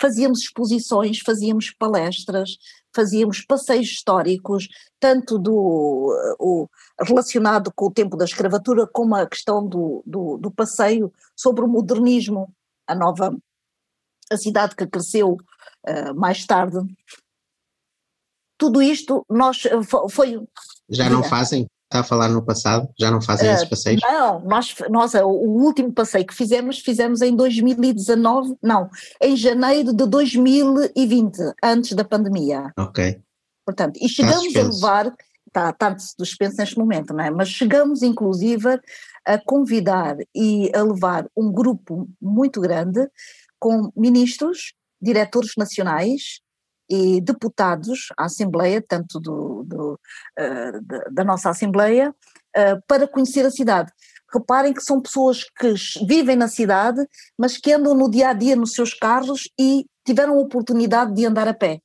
fazíamos 0.00 0.40
exposições, 0.40 1.18
fazíamos 1.20 1.70
palestras, 1.70 2.56
fazíamos 2.94 3.44
passeios 3.44 3.88
históricos, 3.88 4.68
tanto 5.00 5.38
do 5.38 5.56
o, 6.38 6.68
relacionado 7.00 7.72
com 7.74 7.86
o 7.86 7.92
tempo 7.92 8.16
da 8.16 8.24
escravatura, 8.24 8.86
como 8.86 9.14
a 9.16 9.26
questão 9.26 9.66
do, 9.66 10.02
do, 10.06 10.38
do 10.38 10.50
passeio 10.50 11.12
sobre 11.36 11.64
o 11.64 11.68
modernismo, 11.68 12.52
a 12.86 12.94
nova 12.94 13.36
a 14.32 14.36
cidade 14.36 14.74
que 14.74 14.86
cresceu 14.86 15.36
mais 16.16 16.46
tarde, 16.46 16.78
tudo 18.56 18.80
isto 18.80 19.24
nós 19.28 19.62
foi 20.10 20.40
já 20.88 21.10
não 21.10 21.22
fazem? 21.22 21.66
Está 21.94 22.00
a 22.00 22.02
falar 22.02 22.28
no 22.28 22.42
passado? 22.42 22.88
Já 22.98 23.08
não 23.08 23.22
fazem 23.22 23.48
uh, 23.48 23.52
esses 23.52 23.68
passeios? 23.68 24.00
Não, 24.02 24.40
nós, 24.40 24.74
nós, 24.90 25.14
o 25.14 25.28
último 25.28 25.92
passeio 25.92 26.26
que 26.26 26.34
fizemos, 26.34 26.80
fizemos 26.80 27.22
em 27.22 27.36
2019, 27.36 28.56
não, 28.60 28.90
em 29.22 29.36
janeiro 29.36 29.94
de 29.94 30.04
2020, 30.04 31.38
antes 31.62 31.92
da 31.92 32.02
pandemia. 32.02 32.72
Ok. 32.76 33.22
Portanto, 33.64 34.00
e 34.02 34.08
chegamos 34.08 34.56
a 34.56 34.62
levar, 34.62 35.14
está, 35.46 35.70
está 35.70 35.96
suspenso 35.96 36.56
neste 36.56 36.76
momento, 36.76 37.14
não 37.14 37.22
é? 37.22 37.30
Mas 37.30 37.48
chegamos 37.48 38.02
inclusive 38.02 38.80
a 39.24 39.38
convidar 39.38 40.16
e 40.34 40.72
a 40.74 40.82
levar 40.82 41.28
um 41.36 41.52
grupo 41.52 42.08
muito 42.20 42.60
grande 42.60 43.08
com 43.60 43.92
ministros, 43.96 44.74
diretores 45.00 45.52
nacionais, 45.56 46.40
e 46.88 47.20
deputados 47.20 48.08
à 48.16 48.24
Assembleia, 48.24 48.84
tanto 48.86 49.18
do, 49.20 49.64
do 49.64 50.00
uh, 50.38 51.12
da 51.12 51.24
nossa 51.24 51.50
Assembleia, 51.50 52.10
uh, 52.10 52.82
para 52.86 53.08
conhecer 53.08 53.44
a 53.46 53.50
cidade. 53.50 53.92
Reparem 54.32 54.74
que 54.74 54.82
são 54.82 55.00
pessoas 55.00 55.44
que 55.44 55.74
vivem 56.06 56.36
na 56.36 56.48
cidade, 56.48 57.06
mas 57.38 57.56
que 57.56 57.72
andam 57.72 57.94
no 57.94 58.10
dia 58.10 58.30
a 58.30 58.32
dia 58.32 58.56
nos 58.56 58.72
seus 58.72 58.92
carros 58.92 59.48
e 59.58 59.86
tiveram 60.04 60.34
a 60.34 60.40
oportunidade 60.40 61.14
de 61.14 61.24
andar 61.24 61.48
a 61.48 61.54
pé 61.54 61.80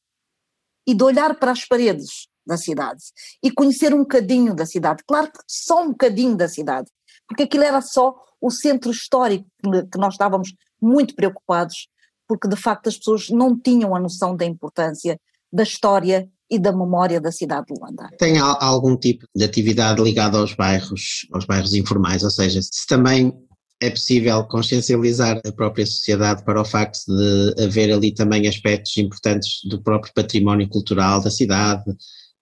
e 0.87 0.93
de 0.93 1.03
olhar 1.03 1.35
para 1.35 1.51
as 1.51 1.65
paredes 1.65 2.27
da 2.45 2.57
cidade 2.57 3.03
e 3.43 3.51
conhecer 3.51 3.93
um 3.93 3.99
bocadinho 3.99 4.55
da 4.55 4.65
cidade. 4.65 5.03
Claro 5.07 5.31
que 5.31 5.39
só 5.47 5.83
um 5.83 5.89
bocadinho 5.89 6.35
da 6.35 6.47
cidade, 6.47 6.89
porque 7.27 7.43
aquilo 7.43 7.63
era 7.63 7.81
só 7.81 8.15
o 8.41 8.49
centro 8.49 8.89
histórico 8.89 9.47
que 9.91 9.97
nós 9.97 10.15
estávamos 10.15 10.53
muito 10.81 11.15
preocupados 11.15 11.87
porque 12.29 12.47
de 12.47 12.55
facto 12.55 12.87
as 12.87 12.95
pessoas 12.95 13.29
não 13.29 13.59
tinham 13.59 13.95
a 13.95 13.99
noção 13.99 14.37
da 14.37 14.45
importância 14.45 15.19
da 15.51 15.63
história 15.63 16.29
e 16.49 16.59
da 16.59 16.71
memória 16.71 17.19
da 17.19 17.31
cidade 17.31 17.65
de 17.67 17.73
Luanda. 17.73 18.07
Tem 18.19 18.37
algum 18.37 18.95
tipo 18.95 19.25
de 19.35 19.43
atividade 19.43 20.01
ligada 20.01 20.37
aos 20.37 20.53
bairros, 20.53 21.27
aos 21.33 21.45
bairros 21.45 21.73
informais, 21.73 22.23
ou 22.23 22.29
seja, 22.29 22.61
se 22.61 22.85
também 22.87 23.33
é 23.81 23.89
possível 23.89 24.43
consciencializar 24.43 25.41
a 25.43 25.51
própria 25.51 25.85
sociedade 25.85 26.43
para 26.43 26.61
o 26.61 26.65
facto 26.65 26.99
de 27.07 27.63
haver 27.63 27.91
ali 27.91 28.13
também 28.13 28.47
aspectos 28.47 28.95
importantes 28.97 29.61
do 29.67 29.81
próprio 29.81 30.13
património 30.13 30.69
cultural 30.69 31.21
da 31.21 31.31
cidade, 31.31 31.83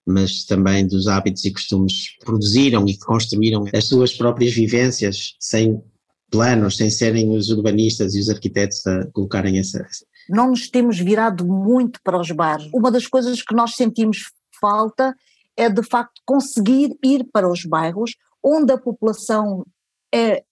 mas 0.06 0.46
também 0.46 0.86
dos 0.88 1.08
hábitos 1.08 1.46
e 1.46 1.52
costumes 1.52 2.18
que 2.18 2.26
produziram 2.26 2.86
e 2.88 2.94
que 2.94 3.06
construíram 3.06 3.66
as 3.74 3.86
suas 3.86 4.14
próprias 4.14 4.54
vivências 4.54 5.36
sem 5.40 5.82
planos, 6.30 6.78
sem 6.78 6.90
serem 6.90 7.36
os 7.36 7.50
urbanistas 7.50 8.16
e 8.16 8.20
os 8.20 8.30
arquitetos 8.30 8.86
a 8.86 9.06
colocarem 9.12 9.58
essa. 9.60 9.86
Não 10.30 10.50
nos 10.50 10.70
temos 10.70 11.00
virado 11.00 11.46
muito 11.46 12.00
para 12.04 12.20
os 12.20 12.32
bares. 12.32 12.70
Uma 12.74 12.92
das 12.92 13.08
coisas 13.08 13.42
que 13.42 13.56
nós 13.56 13.76
sentimos 13.76 14.32
falta 14.60 15.16
é 15.56 15.70
de 15.70 15.84
facto 15.84 16.22
conseguir 16.26 16.98
ir 17.04 17.26
para 17.32 17.50
os 17.50 17.66
bairros 17.66 18.16
onde 18.44 18.72
a 18.72 18.78
população 18.78 19.66
é, 20.14 20.44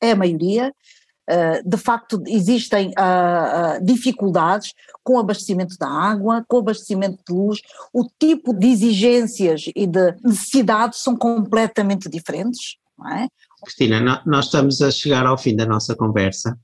é 0.00 0.12
a 0.12 0.16
maioria, 0.16 0.72
Uh, 1.28 1.68
de 1.68 1.76
facto 1.76 2.22
existem 2.24 2.90
uh, 2.90 3.80
uh, 3.80 3.84
dificuldades 3.84 4.72
com 5.02 5.18
abastecimento 5.18 5.76
da 5.76 5.88
água, 5.88 6.44
com 6.46 6.58
abastecimento 6.58 7.20
de 7.26 7.34
luz, 7.34 7.60
o 7.92 8.06
tipo 8.16 8.54
de 8.54 8.68
exigências 8.68 9.64
e 9.74 9.88
de 9.88 10.14
necessidades 10.22 11.02
são 11.02 11.16
completamente 11.16 12.08
diferentes, 12.08 12.76
não 12.96 13.10
é? 13.10 13.28
Cristina, 13.64 14.22
nós 14.26 14.46
estamos 14.46 14.82
a 14.82 14.90
chegar 14.90 15.26
ao 15.26 15.38
fim 15.38 15.56
da 15.56 15.66
nossa 15.66 15.94
conversa 15.94 16.58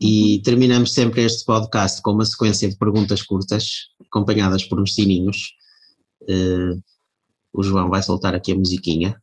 e 0.00 0.36
uhum. 0.36 0.42
terminamos 0.42 0.92
sempre 0.92 1.22
este 1.22 1.44
podcast 1.44 2.02
com 2.02 2.12
uma 2.12 2.24
sequência 2.24 2.68
de 2.68 2.76
perguntas 2.76 3.22
curtas, 3.22 3.88
acompanhadas 4.04 4.64
por 4.64 4.80
uns 4.80 4.94
sininhos. 4.94 5.52
Uh, 6.22 6.82
o 7.52 7.62
João 7.62 7.88
vai 7.88 8.02
soltar 8.02 8.34
aqui 8.34 8.52
a 8.52 8.56
musiquinha. 8.56 9.16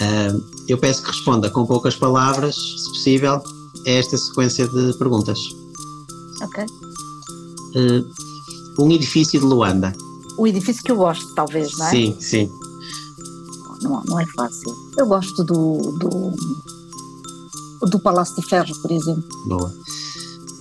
Uh, 0.00 0.66
eu 0.68 0.78
peço 0.78 1.02
que 1.02 1.08
responda 1.08 1.50
com 1.50 1.66
poucas 1.66 1.96
palavras, 1.96 2.54
se 2.54 2.88
possível, 2.90 3.42
a 3.86 3.90
esta 3.90 4.16
sequência 4.16 4.68
de 4.68 4.98
perguntas. 4.98 5.38
Ok. 6.42 6.64
Uh, 7.76 8.82
um 8.82 8.92
edifício 8.92 9.40
de 9.40 9.46
Luanda. 9.46 9.92
O 10.38 10.46
edifício 10.46 10.82
que 10.82 10.92
eu 10.92 10.96
gosto, 10.96 11.34
talvez, 11.34 11.76
não 11.78 11.86
é? 11.86 11.90
Sim, 11.90 12.20
sim 12.20 12.59
não, 13.82 14.02
não 14.04 14.20
é 14.20 14.26
fácil. 14.26 14.74
Eu 14.96 15.06
gosto 15.06 15.42
do, 15.44 15.78
do, 15.98 16.34
do 17.86 17.98
Palácio 17.98 18.36
de 18.36 18.48
Ferro, 18.48 18.74
por 18.80 18.90
exemplo. 18.90 19.24
Boa. 19.46 19.74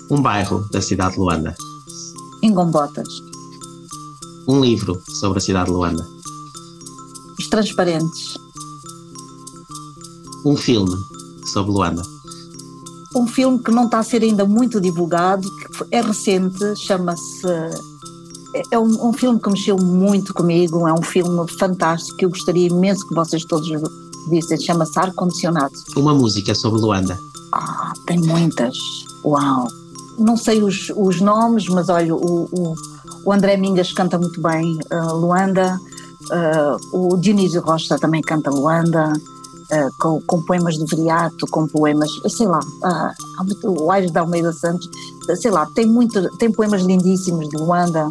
Um 0.09 0.21
bairro 0.21 0.67
da 0.71 0.81
cidade 0.81 1.13
de 1.13 1.19
Luanda. 1.19 1.55
Em 2.41 2.53
Gombotas. 2.53 3.07
Um 4.47 4.61
livro 4.61 5.01
sobre 5.19 5.37
a 5.37 5.41
cidade 5.41 5.69
de 5.69 5.75
Luanda. 5.75 6.07
Os 7.37 7.47
Transparentes. 7.47 8.35
Um 10.45 10.55
filme 10.55 10.95
sobre 11.45 11.71
Luanda. 11.71 12.01
Um 13.15 13.27
filme 13.27 13.59
que 13.59 13.71
não 13.71 13.85
está 13.85 13.99
a 13.99 14.03
ser 14.03 14.23
ainda 14.23 14.45
muito 14.45 14.79
divulgado, 14.79 15.47
que 15.49 15.95
é 15.95 16.01
recente, 16.01 16.75
chama-se. 16.75 17.47
É 18.71 18.79
um, 18.79 19.09
um, 19.09 19.13
filme 19.13 19.39
que 19.39 19.49
mexeu 19.49 19.77
muito 19.77 20.33
comigo, 20.33 20.87
é 20.87 20.93
um 20.93 21.03
filme 21.03 21.47
fantástico 21.59 22.17
que 22.17 22.25
eu 22.25 22.29
gostaria 22.29 22.67
imenso 22.67 23.07
que 23.07 23.13
vocês 23.13 23.45
todos 23.45 23.69
vissem, 24.29 24.59
chama-se 24.59 24.97
Ar 24.97 25.13
Condicionado. 25.13 25.73
Uma 25.95 26.13
música 26.13 26.55
sobre 26.55 26.81
Luanda. 26.81 27.17
Ah, 27.51 27.93
tem 28.07 28.19
muitas. 28.19 28.75
Uau! 29.23 29.67
Não 30.17 30.35
sei 30.35 30.63
os, 30.63 30.91
os 30.95 31.21
nomes, 31.21 31.67
mas 31.67 31.89
olha, 31.89 32.13
o, 32.15 32.45
o, 32.51 32.75
o 33.25 33.31
André 33.31 33.55
Mingas 33.55 33.91
canta 33.91 34.17
muito 34.17 34.41
bem 34.41 34.77
uh, 34.91 35.15
Luanda, 35.15 35.79
uh, 36.31 36.97
o 36.97 37.17
Dionísio 37.17 37.61
Rocha 37.61 37.97
também 37.97 38.21
canta 38.21 38.49
Luanda, 38.49 39.13
uh, 39.13 39.89
com, 39.99 40.21
com, 40.21 40.41
poemas 40.41 40.77
do 40.77 40.85
Viriato, 40.85 41.45
com 41.47 41.67
poemas, 41.67 42.09
sei 42.27 42.47
lá, 42.47 42.59
uh, 42.59 43.81
o 43.81 43.91
Aires 43.91 44.11
da 44.11 44.21
Almeida 44.21 44.51
Santos, 44.51 44.89
sei 45.39 45.51
lá, 45.51 45.65
tem, 45.67 45.85
muito, 45.85 46.29
tem 46.37 46.51
poemas 46.51 46.81
lindíssimos 46.81 47.47
de 47.47 47.57
Luanda, 47.57 48.09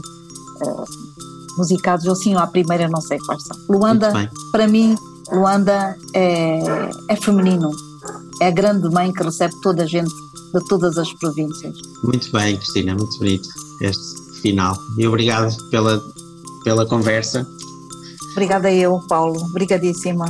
musicados 1.56 2.06
assim 2.06 2.34
à 2.34 2.46
primeira, 2.46 2.88
não 2.88 3.00
sei 3.00 3.18
quais 3.18 3.42
são. 3.42 3.56
Luanda, 3.68 4.12
para 4.52 4.66
mim, 4.68 4.94
Luanda 5.32 5.96
é, 6.14 6.60
é 7.08 7.16
feminino, 7.16 7.70
é 8.40 8.46
a 8.46 8.50
grande 8.50 8.88
mãe 8.90 9.12
que 9.12 9.22
recebe 9.22 9.54
toda 9.62 9.82
a 9.82 9.86
gente 9.86 10.12
de 10.54 10.64
todas 10.68 10.96
as 10.96 11.12
províncias. 11.14 11.76
Muito 12.04 12.30
bem, 12.32 12.56
Cristina, 12.56 12.94
muito 12.94 13.18
bonito 13.18 13.48
este 13.82 14.40
final. 14.40 14.76
E 14.96 15.06
obrigado 15.06 15.54
pela, 15.70 16.02
pela 16.64 16.86
conversa. 16.86 17.46
Obrigada 18.32 18.72
eu, 18.72 19.00
Paulo. 19.08 19.40
Obrigadíssima. 19.50 20.26